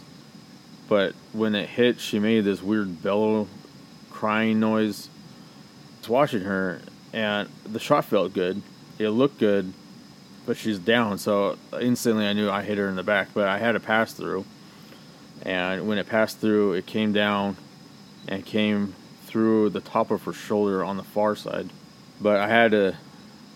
but 0.89 1.13
when 1.31 1.55
it 1.55 1.69
hit, 1.69 2.01
she 2.01 2.19
made 2.19 2.41
this 2.41 2.61
weird 2.61 3.01
bellow 3.01 3.47
crying 4.11 4.59
noise. 4.59 5.09
I 5.09 5.99
was 5.99 6.09
watching 6.09 6.41
her, 6.41 6.81
and 7.13 7.49
the 7.65 7.79
shot 7.79 8.05
felt 8.05 8.33
good. 8.33 8.61
It 8.99 9.09
looked 9.09 9.39
good, 9.39 9.73
but 10.45 10.57
she's 10.57 10.79
down, 10.79 11.17
so 11.17 11.57
instantly 11.79 12.27
I 12.27 12.33
knew 12.33 12.49
I 12.49 12.63
hit 12.63 12.77
her 12.77 12.89
in 12.89 12.95
the 12.95 13.03
back, 13.03 13.29
but 13.33 13.47
I 13.47 13.59
had 13.59 13.75
a 13.75 13.79
pass 13.79 14.11
through. 14.11 14.45
And 15.43 15.87
when 15.87 15.97
it 15.97 16.07
passed 16.07 16.39
through, 16.39 16.73
it 16.73 16.85
came 16.85 17.13
down 17.13 17.55
and 18.27 18.45
came 18.45 18.95
through 19.27 19.69
the 19.69 19.81
top 19.81 20.09
of 20.09 20.23
her 20.23 20.33
shoulder 20.33 20.83
on 20.83 20.97
the 20.97 21.03
far 21.03 21.35
side. 21.35 21.69
But 22.19 22.37
I 22.37 22.47
had 22.47 22.71
to 22.71 22.95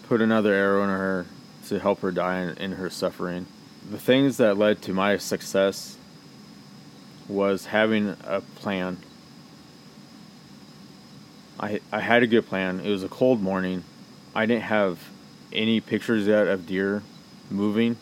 put 0.03 0.21
another 0.21 0.53
arrow 0.53 0.83
in 0.83 0.89
her 0.89 1.25
to 1.67 1.79
help 1.79 2.01
her 2.01 2.11
die 2.11 2.41
in, 2.41 2.57
in 2.57 2.71
her 2.73 2.89
suffering. 2.89 3.47
The 3.89 3.97
things 3.97 4.37
that 4.37 4.57
led 4.57 4.81
to 4.83 4.93
my 4.93 5.17
success 5.17 5.97
was 7.27 7.67
having 7.67 8.15
a 8.25 8.41
plan. 8.41 8.97
I 11.59 11.79
I 11.91 12.01
had 12.01 12.21
a 12.23 12.27
good 12.27 12.47
plan. 12.47 12.81
It 12.81 12.89
was 12.89 13.03
a 13.03 13.09
cold 13.09 13.41
morning. 13.41 13.83
I 14.35 14.45
didn't 14.45 14.63
have 14.63 14.99
any 15.53 15.79
pictures 15.79 16.27
yet 16.27 16.47
of 16.47 16.67
deer 16.67 17.03
moving, 17.49 17.95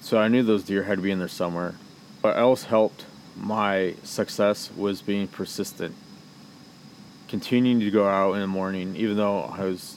so 0.00 0.18
I 0.18 0.28
knew 0.28 0.42
those 0.42 0.64
deer 0.64 0.82
had 0.82 0.98
to 0.98 1.02
be 1.02 1.10
in 1.10 1.18
there 1.18 1.28
somewhere. 1.28 1.74
What 2.20 2.36
else 2.36 2.64
helped 2.64 3.06
my 3.36 3.94
success 4.02 4.70
was 4.76 5.02
being 5.02 5.28
persistent. 5.28 5.94
Continuing 7.30 7.78
to 7.78 7.92
go 7.92 8.08
out 8.08 8.32
in 8.34 8.40
the 8.40 8.48
morning, 8.48 8.96
even 8.96 9.16
though 9.16 9.42
I 9.44 9.62
was 9.62 9.96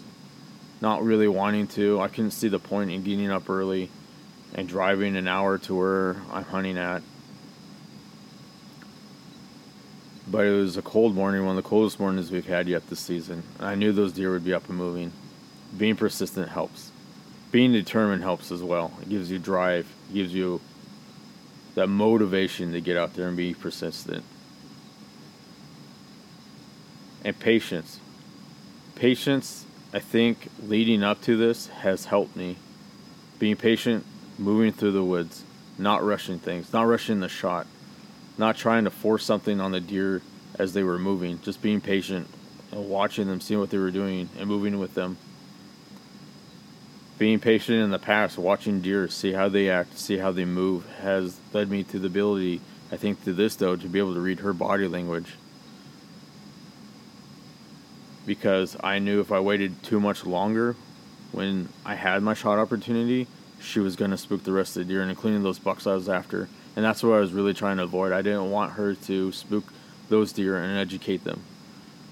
not 0.81 1.03
really 1.03 1.27
wanting 1.27 1.65
to. 1.69 1.99
I 1.99 2.07
couldn't 2.07 2.29
see 2.29 2.47
the 2.47 2.59
point 2.59 2.91
in 2.91 3.01
getting 3.01 3.31
up 3.31 3.49
early 3.49 3.89
and 4.53 4.67
driving 4.67 5.15
an 5.15 5.27
hour 5.27 5.57
to 5.57 5.75
where 5.75 6.15
I'm 6.31 6.43
hunting 6.43 6.77
at. 6.77 7.01
But 10.29 10.45
it 10.45 10.51
was 10.51 10.77
a 10.77 10.83
cold 10.83 11.15
morning, 11.15 11.43
one 11.43 11.57
of 11.57 11.63
the 11.63 11.67
coldest 11.67 11.99
mornings 11.99 12.29
we've 12.29 12.45
had 12.45 12.67
yet 12.67 12.87
this 12.87 12.99
season. 12.99 13.41
I 13.59 13.73
knew 13.73 13.91
those 13.91 14.13
deer 14.13 14.31
would 14.31 14.45
be 14.45 14.53
up 14.53 14.69
and 14.69 14.77
moving. 14.77 15.11
Being 15.75 15.95
persistent 15.95 16.49
helps. 16.49 16.91
Being 17.51 17.71
determined 17.71 18.21
helps 18.21 18.51
as 18.51 18.61
well. 18.61 18.91
It 19.01 19.09
gives 19.09 19.31
you 19.31 19.39
drive, 19.39 19.87
it 20.11 20.13
gives 20.13 20.35
you 20.35 20.61
that 21.73 21.87
motivation 21.87 22.73
to 22.73 22.79
get 22.79 22.95
out 22.95 23.15
there 23.15 23.27
and 23.27 23.35
be 23.35 23.55
persistent. 23.55 24.23
And 27.23 27.39
patience. 27.39 27.99
Patience 28.95 29.65
I 29.93 29.99
think 29.99 30.49
leading 30.63 31.03
up 31.03 31.21
to 31.21 31.37
this 31.37 31.67
has 31.67 32.05
helped 32.05 32.35
me. 32.35 32.57
Being 33.37 33.55
patient, 33.55 34.03
moving 34.39 34.71
through 34.71 34.93
the 34.93 35.03
woods, 35.03 35.43
not 35.77 36.03
rushing 36.03 36.39
things, 36.39 36.73
not 36.73 36.87
rushing 36.87 37.19
the 37.19 37.29
shot, 37.29 37.67
not 38.39 38.57
trying 38.57 38.85
to 38.85 38.89
force 38.89 39.23
something 39.23 39.61
on 39.61 39.71
the 39.71 39.79
deer 39.79 40.23
as 40.57 40.73
they 40.73 40.81
were 40.81 40.97
moving, 40.97 41.39
just 41.41 41.61
being 41.61 41.79
patient 41.79 42.27
and 42.71 42.89
watching 42.89 43.27
them, 43.27 43.39
seeing 43.39 43.59
what 43.59 43.69
they 43.69 43.77
were 43.77 43.91
doing, 43.91 44.29
and 44.39 44.47
moving 44.47 44.79
with 44.79 44.95
them. 44.95 45.17
Being 47.19 47.39
patient 47.39 47.77
in 47.77 47.91
the 47.91 47.99
past, 47.99 48.39
watching 48.39 48.81
deer, 48.81 49.07
see 49.07 49.33
how 49.33 49.47
they 49.47 49.69
act, 49.69 49.99
see 49.99 50.17
how 50.17 50.31
they 50.31 50.45
move, 50.45 50.87
has 51.01 51.39
led 51.53 51.69
me 51.69 51.83
to 51.83 51.99
the 51.99 52.07
ability, 52.07 52.61
I 52.91 52.97
think, 52.97 53.23
to 53.25 53.33
this 53.33 53.55
though, 53.55 53.75
to 53.75 53.87
be 53.87 53.99
able 53.99 54.15
to 54.15 54.19
read 54.19 54.39
her 54.39 54.53
body 54.53 54.87
language 54.87 55.35
because 58.25 58.77
I 58.83 58.99
knew 58.99 59.19
if 59.19 59.31
I 59.31 59.39
waited 59.39 59.83
too 59.83 59.99
much 59.99 60.25
longer 60.25 60.75
when 61.31 61.69
I 61.85 61.95
had 61.95 62.23
my 62.23 62.33
shot 62.33 62.59
opportunity, 62.59 63.27
she 63.59 63.79
was 63.79 63.95
going 63.95 64.11
to 64.11 64.17
spook 64.17 64.43
the 64.43 64.51
rest 64.51 64.77
of 64.77 64.85
the 64.85 64.93
deer, 64.93 65.01
including 65.01 65.43
those 65.43 65.59
bucks 65.59 65.87
I 65.87 65.93
was 65.93 66.07
after. 66.07 66.47
And 66.75 66.85
that's 66.85 67.03
what 67.03 67.15
I 67.15 67.19
was 67.19 67.33
really 67.33 67.53
trying 67.53 67.77
to 67.77 67.83
avoid. 67.83 68.11
I 68.11 68.21
didn't 68.21 68.51
want 68.51 68.73
her 68.73 68.93
to 68.93 69.31
spook 69.31 69.65
those 70.09 70.31
deer 70.31 70.57
and 70.57 70.77
educate 70.77 71.23
them. 71.23 71.41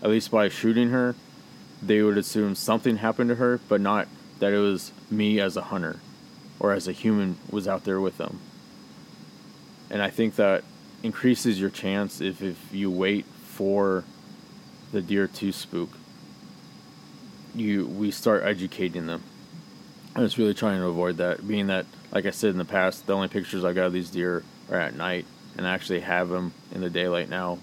At 0.02 0.10
least 0.10 0.32
by 0.32 0.50
shooting 0.50 0.90
her, 0.90 1.16
they 1.82 2.02
would 2.02 2.18
assume 2.18 2.56
something 2.56 2.98
happened 2.98 3.30
to 3.30 3.36
her, 3.36 3.60
but 3.70 3.82
not 3.82 4.08
that 4.40 4.54
it 4.54 4.58
was 4.58 4.92
me 5.10 5.40
as 5.40 5.56
a 5.56 5.62
hunter 5.62 6.00
or 6.60 6.74
as 6.74 6.88
a 6.88 6.92
human 6.92 7.38
was 7.50 7.68
out 7.68 7.84
there 7.84 8.02
with 8.02 8.18
them. 8.18 8.40
And 9.90 10.02
I 10.02 10.10
think 10.10 10.36
that 10.36 10.64
increases 11.04 11.60
your 11.60 11.70
chance 11.70 12.22
if, 12.22 12.42
if 12.42 12.58
you 12.74 12.90
wait 12.90 13.26
for 13.26 14.04
the 14.92 15.02
deer 15.02 15.28
to 15.28 15.52
spook 15.52 15.90
you 17.56 17.86
we 17.86 18.12
start 18.12 18.44
educating 18.44 19.06
them. 19.06 19.24
I 20.16 20.20
was 20.20 20.38
really 20.38 20.54
trying 20.54 20.80
to 20.80 20.88
avoid 20.88 21.18
that, 21.18 21.48
being 21.48 21.68
that, 21.68 21.86
like 22.12 22.26
I 22.26 22.32
said 22.32 22.50
in 22.52 22.58
the 22.58 22.66
past, 22.66 23.08
the 23.08 23.14
only 23.14 23.30
pictures 23.30 23.64
I 23.64 23.74
got 23.74 23.86
of 23.86 23.94
these 23.94 24.10
deer 24.10 24.44
are 24.70 24.78
at 24.78 24.96
night, 24.96 25.26
and 25.58 25.66
I 25.66 25.74
actually 25.74 26.02
have 26.02 26.30
them 26.30 26.54
in 26.72 26.82
the 26.82 26.90
daylight 26.90 27.30
now, 27.30 27.60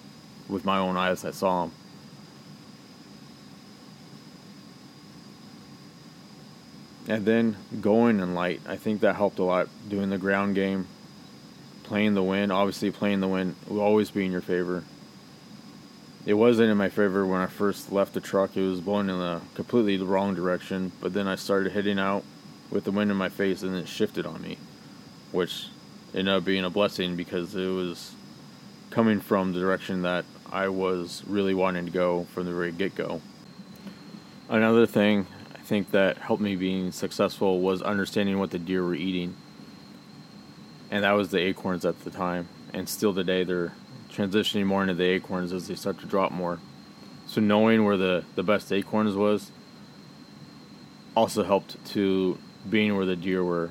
with 0.49 0.64
my 0.64 0.78
own 0.78 0.97
eyes. 0.97 1.25
I 1.25 1.30
saw 1.30 1.62
them. 1.62 1.73
And 7.07 7.25
then 7.25 7.57
going 7.80 8.21
in 8.21 8.35
light, 8.35 8.61
I 8.66 8.76
think 8.76 9.00
that 9.00 9.16
helped 9.16 9.38
a 9.38 9.42
lot. 9.42 9.68
Doing 9.88 10.11
the 10.11 10.18
ground 10.18 10.54
game, 10.54 10.87
playing 11.83 12.14
the 12.14 12.23
wind, 12.23 12.52
obviously 12.52 12.90
playing 12.90 13.21
the 13.21 13.28
wind 13.28 13.57
will 13.66 13.80
always 13.80 14.11
be 14.11 14.26
in 14.26 14.33
your 14.33 14.42
favor. 14.42 14.85
It 16.28 16.35
wasn't 16.35 16.70
in 16.70 16.76
my 16.76 16.90
favor 16.90 17.25
when 17.25 17.40
I 17.40 17.47
first 17.47 17.90
left 17.90 18.12
the 18.12 18.20
truck. 18.20 18.54
It 18.54 18.61
was 18.61 18.82
blowing 18.82 19.08
in 19.08 19.18
the 19.18 19.40
completely 19.54 19.97
the 19.97 20.04
wrong 20.04 20.35
direction. 20.35 20.92
But 21.00 21.14
then 21.14 21.26
I 21.26 21.37
started 21.37 21.73
heading 21.73 21.99
out 21.99 22.23
with 22.70 22.85
the 22.85 22.90
wind 22.90 23.11
in 23.11 23.16
my 23.16 23.30
face, 23.30 23.62
and 23.62 23.75
it 23.75 23.88
shifted 23.88 24.26
on 24.26 24.42
me, 24.42 24.58
which 25.32 25.68
ended 26.12 26.28
up 26.28 26.44
being 26.44 26.66
a 26.66 26.68
blessing 26.68 27.16
because 27.16 27.54
it 27.54 27.68
was 27.68 28.12
coming 28.90 29.20
from 29.20 29.54
the 29.54 29.58
direction 29.58 30.02
that 30.02 30.26
I 30.52 30.68
was 30.68 31.23
really 31.26 31.54
wanting 31.54 31.87
to 31.87 31.90
go 31.90 32.25
from 32.35 32.44
the 32.44 32.52
very 32.52 32.73
get 32.73 32.94
go. 32.94 33.23
Another 34.50 34.85
thing 34.85 35.26
I 35.54 35.61
think 35.61 35.92
that 35.92 36.18
helped 36.18 36.42
me 36.42 36.56
being 36.56 36.92
successful 36.92 37.62
was 37.62 37.80
understanding 37.80 38.38
what 38.38 38.50
the 38.50 38.58
deer 38.58 38.85
were 38.85 38.94
eating. 38.94 39.35
And 40.90 41.04
that 41.04 41.12
was 41.12 41.30
the 41.30 41.38
acorns 41.38 41.87
at 41.87 42.04
the 42.04 42.11
time. 42.11 42.49
And 42.75 42.87
still 42.87 43.14
today, 43.14 43.44
they're 43.44 43.73
transitioning 44.10 44.66
more 44.66 44.82
into 44.82 44.94
the 44.94 45.04
acorns 45.04 45.52
as 45.52 45.68
they 45.68 45.74
start 45.74 45.98
to 46.00 46.06
drop 46.06 46.32
more. 46.32 46.58
So 47.26 47.40
knowing 47.40 47.84
where 47.84 47.96
the, 47.96 48.24
the 48.34 48.42
best 48.42 48.72
acorns 48.72 49.14
was 49.14 49.50
also 51.14 51.44
helped 51.44 51.84
to 51.92 52.38
being 52.68 52.96
where 52.96 53.06
the 53.06 53.16
deer 53.16 53.44
were. 53.44 53.70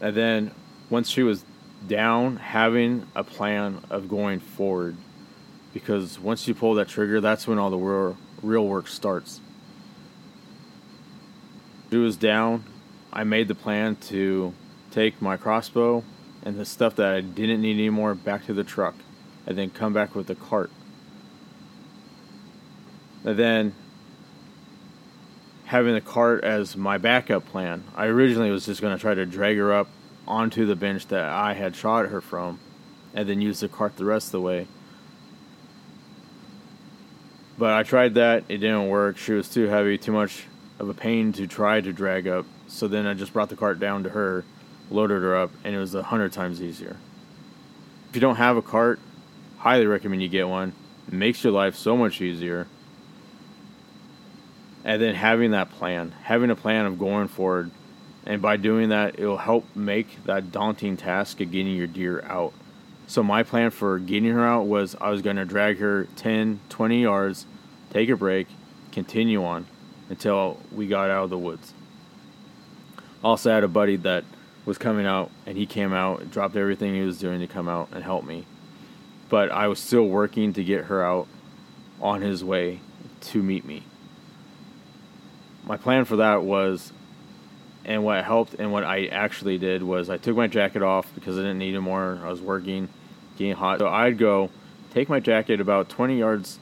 And 0.00 0.16
then 0.16 0.50
once 0.90 1.08
she 1.08 1.22
was 1.22 1.44
down, 1.86 2.36
having 2.36 3.06
a 3.14 3.22
plan 3.22 3.80
of 3.90 4.08
going 4.08 4.40
forward. 4.40 4.96
Because 5.72 6.18
once 6.18 6.46
you 6.46 6.54
pull 6.54 6.74
that 6.74 6.88
trigger, 6.88 7.20
that's 7.20 7.46
when 7.46 7.58
all 7.58 7.70
the 7.70 7.76
real, 7.76 8.16
real 8.42 8.66
work 8.66 8.88
starts. 8.88 9.40
She 11.90 11.96
was 11.96 12.16
down. 12.16 12.64
I 13.12 13.24
made 13.24 13.48
the 13.48 13.54
plan 13.54 13.96
to 14.08 14.52
take 14.90 15.20
my 15.22 15.36
crossbow 15.36 16.04
and 16.44 16.56
the 16.56 16.64
stuff 16.64 16.94
that 16.96 17.12
I 17.14 17.20
didn't 17.22 17.62
need 17.62 17.72
anymore 17.72 18.14
back 18.14 18.46
to 18.46 18.54
the 18.54 18.62
truck 18.62 18.94
and 19.46 19.58
then 19.58 19.70
come 19.70 19.92
back 19.92 20.14
with 20.14 20.26
the 20.26 20.34
cart. 20.34 20.70
And 23.24 23.38
then 23.38 23.74
having 25.64 25.94
the 25.94 26.00
cart 26.00 26.44
as 26.44 26.76
my 26.76 26.98
backup 26.98 27.46
plan. 27.46 27.84
I 27.96 28.06
originally 28.06 28.50
was 28.50 28.66
just 28.66 28.80
going 28.80 28.94
to 28.94 29.00
try 29.00 29.14
to 29.14 29.24
drag 29.24 29.56
her 29.56 29.72
up 29.72 29.88
onto 30.28 30.66
the 30.66 30.76
bench 30.76 31.08
that 31.08 31.24
I 31.24 31.54
had 31.54 31.74
shot 31.74 32.06
her 32.06 32.20
from 32.20 32.60
and 33.14 33.28
then 33.28 33.40
use 33.40 33.60
the 33.60 33.68
cart 33.68 33.96
the 33.96 34.04
rest 34.04 34.28
of 34.28 34.32
the 34.32 34.40
way. 34.42 34.66
But 37.56 37.72
I 37.72 37.82
tried 37.82 38.14
that, 38.14 38.44
it 38.48 38.58
didn't 38.58 38.88
work. 38.88 39.16
She 39.16 39.32
was 39.32 39.48
too 39.48 39.68
heavy, 39.68 39.96
too 39.96 40.12
much 40.12 40.44
of 40.78 40.88
a 40.88 40.94
pain 40.94 41.32
to 41.34 41.46
try 41.46 41.80
to 41.80 41.92
drag 41.92 42.26
up. 42.26 42.46
So 42.66 42.88
then 42.88 43.06
I 43.06 43.14
just 43.14 43.32
brought 43.32 43.48
the 43.48 43.56
cart 43.56 43.78
down 43.78 44.02
to 44.02 44.10
her, 44.10 44.44
loaded 44.90 45.22
her 45.22 45.36
up, 45.36 45.50
and 45.64 45.74
it 45.74 45.78
was 45.78 45.94
a 45.94 46.02
hundred 46.02 46.32
times 46.32 46.62
easier. 46.62 46.96
If 48.08 48.16
you 48.16 48.20
don't 48.20 48.36
have 48.36 48.56
a 48.56 48.62
cart, 48.62 49.00
highly 49.58 49.86
recommend 49.86 50.22
you 50.22 50.28
get 50.28 50.48
one. 50.48 50.72
It 51.08 51.14
makes 51.14 51.42
your 51.42 51.52
life 51.52 51.74
so 51.74 51.96
much 51.96 52.20
easier. 52.20 52.66
And 54.84 55.00
then 55.00 55.14
having 55.14 55.52
that 55.52 55.70
plan, 55.70 56.12
having 56.22 56.50
a 56.50 56.56
plan 56.56 56.86
of 56.86 56.98
going 56.98 57.28
forward, 57.28 57.70
and 58.26 58.40
by 58.40 58.56
doing 58.56 58.90
that, 58.90 59.18
it 59.18 59.26
will 59.26 59.38
help 59.38 59.64
make 59.74 60.24
that 60.24 60.52
daunting 60.52 60.96
task 60.96 61.40
of 61.40 61.50
getting 61.50 61.74
your 61.74 61.86
deer 61.86 62.22
out. 62.22 62.52
So 63.06 63.22
my 63.22 63.42
plan 63.42 63.70
for 63.70 63.98
getting 63.98 64.30
her 64.30 64.46
out 64.46 64.66
was 64.66 64.96
I 65.00 65.10
was 65.10 65.20
going 65.22 65.36
to 65.36 65.44
drag 65.44 65.78
her 65.78 66.04
10, 66.16 66.60
20 66.68 67.02
yards, 67.02 67.46
take 67.90 68.08
a 68.08 68.16
break, 68.16 68.46
continue 68.92 69.44
on 69.44 69.66
until 70.08 70.58
we 70.72 70.86
got 70.86 71.10
out 71.10 71.24
of 71.24 71.30
the 71.30 71.38
woods. 71.38 71.74
Also, 73.22 73.50
had 73.50 73.64
a 73.64 73.68
buddy 73.68 73.96
that 73.96 74.24
was 74.64 74.78
coming 74.78 75.06
out, 75.06 75.30
and 75.46 75.56
he 75.58 75.66
came 75.66 75.92
out, 75.92 76.30
dropped 76.30 76.56
everything 76.56 76.94
he 76.94 77.02
was 77.02 77.18
doing 77.18 77.40
to 77.40 77.46
come 77.46 77.68
out 77.68 77.88
and 77.92 78.02
help 78.02 78.24
me. 78.24 78.46
But 79.28 79.50
I 79.50 79.68
was 79.68 79.78
still 79.78 80.06
working 80.06 80.52
to 80.54 80.64
get 80.64 80.86
her 80.86 81.04
out 81.04 81.26
on 82.00 82.20
his 82.20 82.42
way 82.42 82.80
to 83.20 83.42
meet 83.42 83.64
me. 83.64 83.82
My 85.64 85.76
plan 85.76 86.04
for 86.04 86.16
that 86.16 86.42
was, 86.42 86.92
and 87.84 88.04
what 88.04 88.24
helped 88.24 88.54
and 88.54 88.72
what 88.72 88.84
I 88.84 89.06
actually 89.06 89.58
did 89.58 89.82
was 89.82 90.08
I 90.08 90.16
took 90.16 90.36
my 90.36 90.46
jacket 90.46 90.82
off 90.82 91.10
because 91.14 91.36
I 91.38 91.40
didn't 91.40 91.58
need 91.58 91.74
it 91.74 91.80
more. 91.80 92.20
I 92.22 92.30
was 92.30 92.40
working, 92.40 92.88
getting 93.36 93.54
hot. 93.54 93.78
So 93.78 93.88
I'd 93.88 94.18
go 94.18 94.50
take 94.92 95.08
my 95.08 95.20
jacket 95.20 95.60
about 95.60 95.88
20 95.88 96.18
yards 96.18 96.58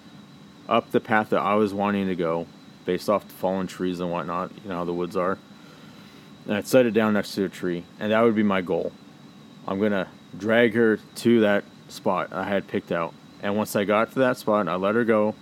up 0.69 0.91
the 0.91 1.01
path 1.01 1.31
that 1.31 1.41
I 1.41 1.55
was 1.55 1.75
wanting 1.75 2.07
to 2.07 2.17
go, 2.17 2.47
based 2.85 3.09
off 3.09 3.27
the 3.27 3.35
fallen 3.35 3.67
trees 3.67 4.01
and 4.01 4.11
whatnot. 4.11 4.53
You 4.63 4.71
know 4.71 4.77
how 4.77 4.85
the 4.85 4.95
woods 4.95 5.17
are. 5.17 5.39
And 6.47 6.55
I'd 6.55 6.67
set 6.67 6.87
it 6.87 6.93
down 6.93 7.15
next 7.15 7.35
to 7.35 7.45
a 7.45 7.49
tree, 7.49 7.85
and 8.01 8.13
that 8.13 8.21
would 8.21 8.35
be 8.35 8.43
my 8.43 8.61
goal. 8.61 8.93
I'm 9.67 9.81
gonna 9.81 10.09
drag 10.37 10.75
her 10.75 10.97
to 10.97 11.41
that 11.41 11.65
spot 11.89 12.33
I 12.33 12.45
had 12.45 12.67
picked 12.67 12.91
out, 12.91 13.15
and 13.43 13.57
once 13.57 13.77
I 13.77 13.85
got 13.85 14.13
to 14.13 14.19
that 14.21 14.39
spot, 14.39 14.69
I 14.69 14.75
let 14.75 14.95
her 14.95 15.05
go. 15.05 15.35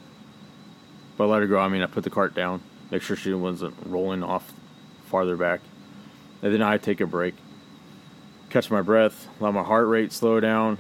By 1.17 1.25
let 1.25 1.41
her 1.41 1.47
go, 1.47 1.59
I 1.59 1.69
mean 1.69 1.83
I 1.83 1.87
put 1.87 2.05
the 2.05 2.11
cart 2.11 2.35
down, 2.35 2.63
make 2.91 3.03
sure 3.03 3.17
she 3.17 3.33
wasn't 3.33 3.75
rolling 3.87 4.23
off 4.23 4.53
farther 5.07 5.37
back, 5.37 5.61
and 6.43 6.53
then 6.53 6.63
I'd 6.63 6.83
take 6.83 7.01
a 7.01 7.07
break, 7.07 7.35
catch 8.51 8.71
my 8.71 8.83
breath, 8.83 9.29
let 9.41 9.55
my 9.55 9.63
heart 9.63 9.87
rate 9.89 10.13
slow 10.13 10.39
down, 10.41 10.79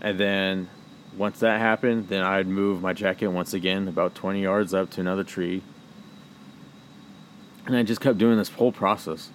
and 0.00 0.20
then 0.20 0.68
once 1.16 1.38
that 1.40 1.60
happened, 1.60 2.08
then 2.08 2.22
I'd 2.22 2.46
move 2.46 2.82
my 2.82 2.92
jacket 2.92 3.28
once 3.28 3.54
again 3.54 3.88
about 3.88 4.14
20 4.14 4.42
yards 4.42 4.74
up 4.74 4.90
to 4.90 5.00
another 5.00 5.24
tree. 5.24 5.62
And 7.66 7.76
I 7.76 7.82
just 7.82 8.00
kept 8.00 8.18
doing 8.18 8.36
this 8.36 8.50
whole 8.50 8.72
process. 8.72 9.30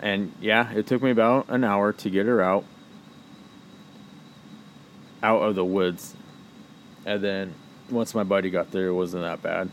And 0.00 0.32
yeah, 0.40 0.72
it 0.72 0.86
took 0.86 1.02
me 1.02 1.10
about 1.10 1.48
an 1.48 1.64
hour 1.64 1.92
to 1.92 2.10
get 2.10 2.26
her 2.26 2.42
out 2.42 2.64
out 5.22 5.42
of 5.42 5.54
the 5.54 5.64
woods. 5.64 6.14
And 7.04 7.22
then 7.22 7.54
once 7.90 8.14
my 8.14 8.22
buddy 8.22 8.50
got 8.50 8.70
there, 8.70 8.88
it 8.88 8.94
wasn't 8.94 9.22
that 9.22 9.42
bad. 9.42 9.70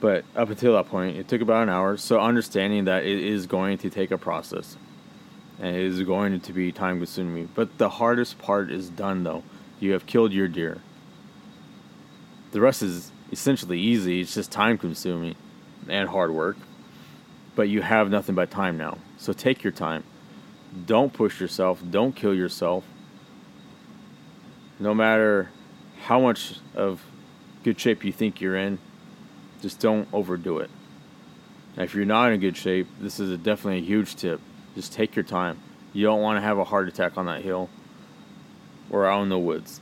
But 0.00 0.24
up 0.34 0.50
until 0.50 0.74
that 0.74 0.88
point, 0.88 1.16
it 1.16 1.28
took 1.28 1.42
about 1.42 1.62
an 1.62 1.68
hour. 1.68 1.96
So 1.96 2.20
understanding 2.20 2.86
that 2.86 3.04
it 3.04 3.20
is 3.20 3.46
going 3.46 3.78
to 3.78 3.90
take 3.90 4.10
a 4.10 4.18
process 4.18 4.76
and 5.60 5.76
it 5.76 5.82
is 5.84 6.02
going 6.02 6.40
to 6.40 6.52
be 6.52 6.72
time 6.72 6.98
consuming. 6.98 7.48
But 7.54 7.78
the 7.78 7.88
hardest 7.88 8.38
part 8.38 8.70
is 8.70 8.88
done 8.90 9.22
though. 9.22 9.44
You 9.78 9.92
have 9.92 10.06
killed 10.06 10.32
your 10.32 10.48
deer. 10.48 10.80
The 12.50 12.60
rest 12.60 12.82
is 12.82 13.11
essentially 13.32 13.80
easy, 13.80 14.20
it's 14.20 14.34
just 14.34 14.52
time 14.52 14.78
consuming 14.78 15.34
and 15.88 16.08
hard 16.08 16.30
work. 16.30 16.56
But 17.54 17.68
you 17.68 17.82
have 17.82 18.10
nothing 18.10 18.34
but 18.34 18.50
time 18.50 18.78
now. 18.78 18.98
So 19.18 19.32
take 19.32 19.64
your 19.64 19.72
time. 19.72 20.04
Don't 20.86 21.12
push 21.12 21.40
yourself, 21.40 21.82
don't 21.90 22.14
kill 22.14 22.34
yourself. 22.34 22.84
No 24.78 24.94
matter 24.94 25.50
how 26.04 26.20
much 26.20 26.54
of 26.74 27.02
good 27.62 27.78
shape 27.78 28.04
you 28.04 28.12
think 28.12 28.40
you're 28.40 28.56
in, 28.56 28.78
just 29.60 29.80
don't 29.80 30.08
overdo 30.12 30.58
it. 30.58 30.70
Now, 31.76 31.84
if 31.84 31.94
you're 31.94 32.04
not 32.04 32.32
in 32.32 32.40
good 32.40 32.56
shape, 32.56 32.86
this 33.00 33.20
is 33.20 33.30
a 33.30 33.36
definitely 33.36 33.78
a 33.78 33.82
huge 33.82 34.16
tip 34.16 34.40
just 34.74 34.92
take 34.92 35.14
your 35.14 35.22
time. 35.24 35.60
You 35.92 36.04
don't 36.04 36.20
want 36.20 36.38
to 36.38 36.40
have 36.40 36.58
a 36.58 36.64
heart 36.64 36.88
attack 36.88 37.18
on 37.18 37.26
that 37.26 37.42
hill 37.42 37.68
or 38.90 39.06
out 39.06 39.22
in 39.22 39.28
the 39.28 39.38
woods. 39.38 39.80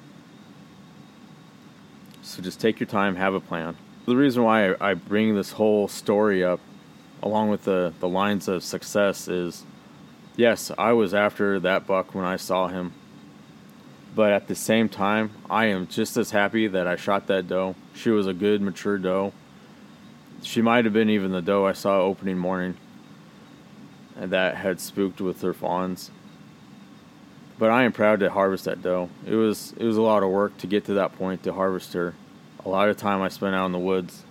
So 2.31 2.41
just 2.41 2.61
take 2.61 2.79
your 2.79 2.87
time, 2.87 3.17
have 3.17 3.35
a 3.35 3.41
plan. 3.41 3.77
The 4.07 4.15
reason 4.15 4.45
why 4.45 4.77
I 4.81 4.95
bring 4.95 5.35
this 5.35 5.51
whole 5.51 5.89
story 5.89 6.45
up, 6.45 6.61
along 7.25 7.51
with 7.51 7.65
the, 7.65 7.93
the 7.99 8.09
lines 8.09 8.47
of 8.47 8.63
success, 8.63 9.27
is 9.27 9.65
yes, 10.37 10.71
I 10.79 10.93
was 10.93 11.13
after 11.13 11.59
that 11.59 11.89
buck 11.89 12.15
when 12.15 12.25
I 12.25 12.37
saw 12.37 12.69
him. 12.69 12.93
But 14.15 14.31
at 14.31 14.47
the 14.47 14.55
same 14.55 14.89
time, 14.89 15.33
I 15.51 15.67
am 15.67 15.89
just 15.89 16.17
as 16.17 16.31
happy 16.31 16.69
that 16.69 16.87
I 16.87 16.95
shot 16.95 17.27
that 17.27 17.49
doe. 17.49 17.75
She 17.95 18.11
was 18.11 18.29
a 18.29 18.33
good, 18.33 18.63
mature 18.63 18.97
doe. 18.97 19.33
She 20.43 20.63
might 20.63 20.85
have 20.85 20.95
been 20.95 21.11
even 21.11 21.33
the 21.33 21.43
doe 21.43 21.67
I 21.67 21.73
saw 21.73 22.01
opening 22.01 22.39
morning 22.39 22.77
and 24.17 24.31
that 24.31 24.55
had 24.55 24.79
spooked 24.79 25.21
with 25.21 25.41
their 25.41 25.53
fawns. 25.53 26.13
But 27.61 27.71
I 27.71 27.83
am 27.83 27.93
proud 27.93 28.21
to 28.21 28.31
harvest 28.31 28.65
that 28.65 28.81
doe. 28.83 29.11
It 29.27 29.35
was 29.35 29.75
it 29.77 29.85
was 29.85 29.99
a 29.99 30.03
lot 30.03 30.23
of 30.23 30.31
work 30.31 30.57
to 30.59 30.67
get 30.67 30.87
to 30.87 30.95
that 30.95 31.17
point 31.19 31.43
to 31.43 31.53
harvest 31.53 31.93
her. 31.93 32.15
A 32.65 32.71
lot 32.71 32.89
of 32.89 32.97
time 32.97 33.21
I 33.21 33.29
spent 33.29 33.55
out 33.55 33.67
in 33.67 33.73
the 33.73 33.79
woods. 33.79 34.25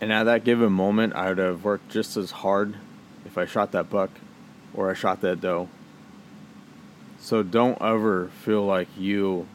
And 0.00 0.12
at 0.12 0.24
that 0.24 0.42
given 0.42 0.72
moment, 0.72 1.14
I 1.14 1.28
would 1.28 1.38
have 1.38 1.62
worked 1.62 1.88
just 1.88 2.16
as 2.16 2.32
hard 2.32 2.74
if 3.24 3.38
I 3.38 3.46
shot 3.46 3.70
that 3.72 3.88
buck 3.88 4.10
or 4.74 4.90
I 4.90 4.94
shot 4.94 5.20
that 5.20 5.40
doe. 5.40 5.68
So 7.20 7.44
don't 7.44 7.80
ever 7.80 8.26
feel 8.42 8.66
like 8.66 8.88
you 8.98 9.46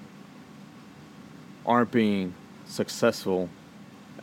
aren't 1.65 1.91
being 1.91 2.35
successful 2.65 3.49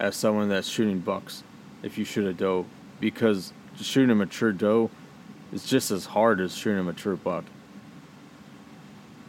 as 0.01 0.17
someone 0.17 0.49
that's 0.49 0.69
shooting 0.69 1.01
bucks 1.01 1.43
if 1.83 1.99
you 1.99 2.07
shoot 2.07 2.27
a 2.27 2.33
doe 2.33 2.65
because 2.99 3.53
shooting 3.79 4.11
a 4.11 4.15
mature 4.15 4.53
doe 4.53 4.91
is 5.57 5.65
just 5.65 5.91
as 5.91 6.05
hard 6.05 6.39
as 6.39 6.55
shooting 6.55 6.79
a 6.79 6.85
mature 6.85 7.17
buck. 7.17 7.45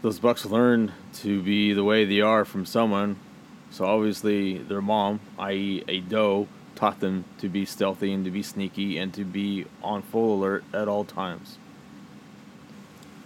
Those 0.02 0.20
bucks 0.20 0.46
learn 0.46 0.92
to 1.22 1.42
be 1.42 1.72
the 1.72 1.86
way 1.86 2.04
they 2.04 2.20
are 2.20 2.44
from 2.44 2.66
someone 2.66 3.18
So 3.70 3.86
obviously, 3.86 4.58
their 4.58 4.82
mom, 4.82 5.20
i.e., 5.40 5.84
a 5.88 6.00
doe, 6.00 6.48
taught 6.76 7.00
them 7.00 7.26
to 7.40 7.50
be 7.50 7.66
stealthy 7.66 8.14
and 8.14 8.24
to 8.26 8.32
be 8.32 8.44
sneaky 8.44 8.98
and 8.98 9.14
to 9.14 9.24
be 9.26 9.66
on 9.84 10.02
full 10.02 10.36
alert 10.36 10.64
at 10.74 10.88
all 10.88 11.04
times. 11.04 11.58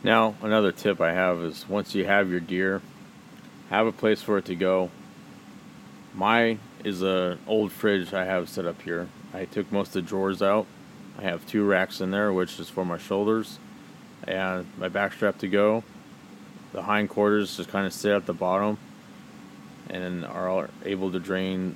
Now, 0.04 0.36
another 0.42 0.72
tip 0.72 1.00
I 1.00 1.14
have 1.14 1.40
is 1.44 1.70
once 1.70 1.94
you 1.94 2.06
have 2.06 2.32
your 2.32 2.40
deer, 2.40 2.82
have 3.70 3.86
a 3.86 3.92
place 3.92 4.22
for 4.22 4.38
it 4.40 4.46
to 4.46 4.56
go. 4.56 4.90
My 6.14 6.58
is 6.84 7.02
an 7.04 7.40
old 7.48 7.72
fridge 7.72 8.14
I 8.14 8.26
have 8.26 8.50
set 8.50 8.66
up 8.66 8.82
here. 8.82 9.08
I 9.34 9.46
took 9.46 9.72
most 9.72 9.90
of 9.90 9.94
the 9.94 10.02
drawers 10.02 10.42
out. 10.42 10.66
I 11.18 11.24
have 11.24 11.46
two 11.46 11.66
racks 11.66 12.02
in 12.02 12.12
there, 12.12 12.32
which 12.34 12.60
is 12.60 12.70
for 12.70 12.86
my 12.86 12.98
shoulders 12.98 13.60
and 14.28 14.66
my 14.78 14.88
back 14.88 15.14
strap 15.14 15.38
to 15.40 15.48
go. 15.48 15.84
The 16.74 16.84
hindquarters 16.84 17.58
just 17.58 17.70
kind 17.70 17.86
of 17.86 17.94
sit 17.94 18.14
at 18.14 18.26
the 18.26 18.34
bottom 18.34 18.78
and 19.90 20.26
are 20.26 20.70
able 20.86 21.12
to 21.12 21.20
drain 21.20 21.76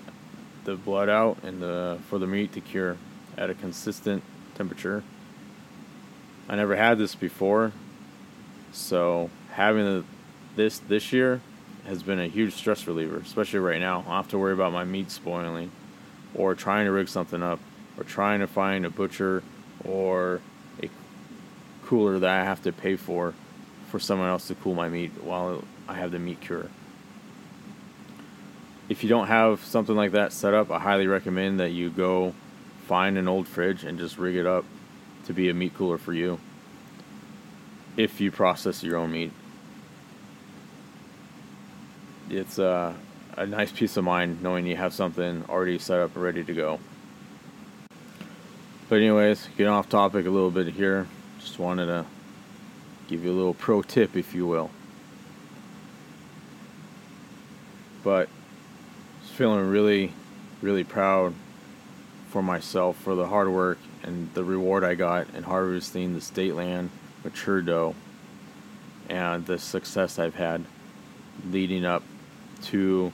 the 0.64 0.76
blood 0.76 1.10
out 1.10 1.38
and 1.44 1.62
the, 1.62 2.00
for 2.10 2.18
the 2.18 2.28
meat 2.28 2.54
to 2.54 2.62
cure 2.62 2.98
at 3.38 3.50
a 3.50 3.54
consistent 3.54 4.24
temperature. 4.56 5.04
I 6.48 6.56
never 6.56 6.76
had 6.76 6.98
this 6.98 7.16
before, 7.16 7.72
so 8.72 9.30
having 9.52 9.84
the, 9.84 10.04
this 10.56 10.80
this 10.80 11.12
year 11.12 11.42
has 11.86 12.04
been 12.04 12.20
a 12.20 12.28
huge 12.28 12.54
stress 12.54 12.88
reliever, 12.88 13.18
especially 13.18 13.60
right 13.60 13.80
now. 13.80 14.00
I 14.00 14.04
don't 14.04 14.12
have 14.14 14.28
to 14.30 14.38
worry 14.38 14.54
about 14.54 14.72
my 14.72 14.86
meat 14.86 15.12
spoiling, 15.12 15.72
or 16.34 16.56
trying 16.56 16.86
to 16.86 16.92
rig 16.92 17.10
something 17.10 17.44
up, 17.44 17.60
or 17.98 18.04
trying 18.04 18.40
to 18.40 18.48
find 18.48 18.86
a 18.86 18.90
butcher 18.90 19.44
or 19.84 20.42
a 20.82 20.90
cooler 21.86 22.20
that 22.20 22.30
I 22.30 22.44
have 22.44 22.62
to 22.64 22.72
pay 22.72 22.96
for 22.96 23.34
for 23.90 24.00
someone 24.00 24.28
else 24.28 24.48
to 24.48 24.56
cool 24.56 24.74
my 24.74 24.90
meat 24.90 25.12
while 25.24 25.64
I 25.88 25.96
have 25.96 26.12
the 26.12 26.20
meat 26.20 26.42
cure. 26.42 26.70
If 28.90 29.04
you 29.04 29.10
don't 29.10 29.28
have 29.28 29.64
something 29.64 29.96
like 29.96 30.12
that 30.12 30.32
set 30.32 30.54
up, 30.54 30.70
I 30.70 30.80
highly 30.80 31.08
recommend 31.08 31.60
that 31.60 31.72
you 31.72 31.90
go 31.90 32.34
find 32.88 33.18
an 33.18 33.28
old 33.28 33.48
fridge 33.48 33.84
and 33.84 33.98
just 33.98 34.18
rig 34.18 34.36
it 34.36 34.46
up 34.46 34.66
to 35.26 35.34
be 35.34 35.50
a 35.50 35.54
meat 35.54 35.74
cooler 35.74 35.98
for 35.98 36.14
you 36.14 36.40
if 37.98 38.22
you 38.22 38.32
process 38.32 38.84
your 38.84 38.98
own 38.98 39.12
meat. 39.12 39.32
It's 42.30 42.60
uh, 42.60 42.94
a 43.38 43.46
nice 43.46 43.72
peace 43.72 43.98
of 43.98 44.04
mind 44.04 44.42
knowing 44.42 44.66
you 44.66 44.76
have 44.76 44.94
something 44.94 45.46
already 45.50 45.80
set 45.80 46.00
up 46.00 46.16
and 46.16 46.24
ready 46.24 46.44
to 46.44 46.54
go. 46.54 46.80
But, 48.88 48.98
anyways, 48.98 49.48
getting 49.58 49.74
off 49.74 49.90
topic 49.90 50.26
a 50.26 50.30
little 50.30 50.52
bit 50.52 50.68
here, 50.68 51.08
just 51.40 51.58
wanted 51.58 51.88
to 51.88 52.06
give 53.08 53.24
you 53.24 53.32
a 53.32 53.34
little 53.34 53.54
pro 53.54 53.82
tip, 53.82 54.16
if 54.16 54.36
you 54.36 54.46
will. 54.46 54.70
But, 58.04 58.30
was 59.22 59.32
feeling 59.32 59.68
really, 59.70 60.14
really 60.62 60.84
proud 60.84 61.34
for 62.30 62.44
myself 62.44 62.98
for 62.98 63.16
the 63.16 63.28
hard 63.28 63.50
work 63.50 63.78
and 64.04 64.32
the 64.34 64.44
reward 64.44 64.84
I 64.84 64.94
got 64.96 65.34
in 65.34 65.44
harvesting 65.44 66.14
the 66.14 66.22
state 66.22 66.54
land 66.54 66.90
mature 67.24 67.62
doe 67.62 67.96
and 69.10 69.46
the 69.46 69.58
success 69.58 70.20
I've 70.20 70.36
had 70.36 70.66
leading 71.50 71.86
up 71.86 72.04
to 72.64 73.12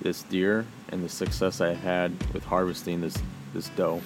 this 0.00 0.22
deer 0.22 0.66
and 0.88 1.04
the 1.04 1.08
success 1.08 1.60
I 1.60 1.74
had 1.74 2.12
with 2.32 2.44
harvesting 2.44 3.00
this, 3.00 3.16
this 3.52 3.68
doe. 3.70 4.00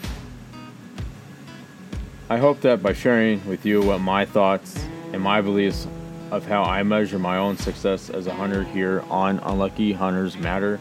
I 2.31 2.37
hope 2.37 2.61
that 2.61 2.83
by 2.83 2.93
sharing 2.93 3.45
with 3.47 3.65
you 3.65 3.81
what 3.81 4.03
my 4.03 4.27
thoughts 4.27 4.85
and 5.15 5.23
my 5.23 5.41
beliefs 5.41 5.87
of 6.31 6.45
how 6.45 6.63
I 6.63 6.83
measure 6.83 7.19
my 7.19 7.39
own 7.39 7.57
success 7.57 8.11
as 8.11 8.27
a 8.27 8.35
hunter 8.35 8.65
here 8.65 9.03
on 9.09 9.39
Unlucky 9.39 9.95
Hunters 9.95 10.37
Matter 10.37 10.79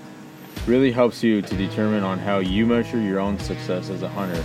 really 0.66 0.92
helps 0.92 1.24
you 1.24 1.42
to 1.42 1.56
determine 1.56 2.04
on 2.04 2.20
how 2.20 2.40
you 2.40 2.66
measure 2.66 3.00
your 3.00 3.22
own 3.22 3.40
success 3.40 3.90
as 3.90 4.02
a 4.02 4.10
hunter 4.10 4.44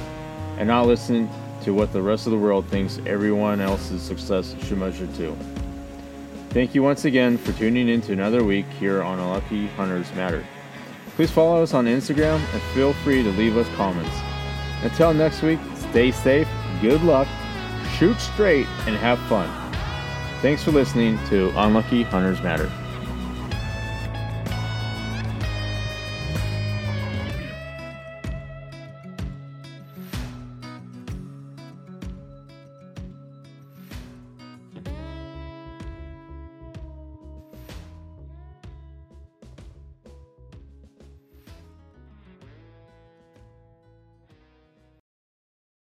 and 0.59 0.69
not 0.69 0.87
listen 0.87 1.29
to 1.63 1.75
what 1.75 1.93
the 1.93 2.01
rest 2.01 2.29
of 2.29 2.31
the 2.31 2.39
world 2.39 2.69
thinks 2.69 3.01
everyone 3.05 3.61
else's 3.61 4.01
success 4.01 4.55
should 4.63 4.79
measure 4.79 5.09
to. 5.17 5.37
Thank 6.51 6.73
you 6.73 6.85
once 6.85 7.05
again 7.05 7.37
for 7.37 7.51
tuning 7.55 7.89
in 7.89 8.01
to 8.03 8.13
another 8.13 8.45
week 8.45 8.67
here 8.79 9.03
on 9.03 9.19
Unlucky 9.19 9.67
Hunters 9.69 10.13
Matter. 10.15 10.45
Please 11.17 11.33
follow 11.33 11.65
us 11.65 11.75
on 11.75 11.87
Instagram 11.87 12.41
and 12.53 12.63
feel 12.75 12.93
free 12.93 13.25
to 13.25 13.31
leave 13.31 13.57
us 13.57 13.69
comments. 13.71 14.15
Until 14.85 15.13
next 15.13 15.43
week, 15.43 15.59
stay 15.91 16.13
safe, 16.13 16.49
good 16.83 17.03
luck, 17.03 17.29
shoot 17.97 18.19
straight, 18.21 18.67
and 18.87 18.97
have 18.97 19.19
fun. 19.21 19.49
Thanks 20.43 20.65
for 20.65 20.73
listening 20.73 21.19
to 21.29 21.53
Unlucky 21.57 22.03
Hunters 22.03 22.43
Matter. 22.43 22.71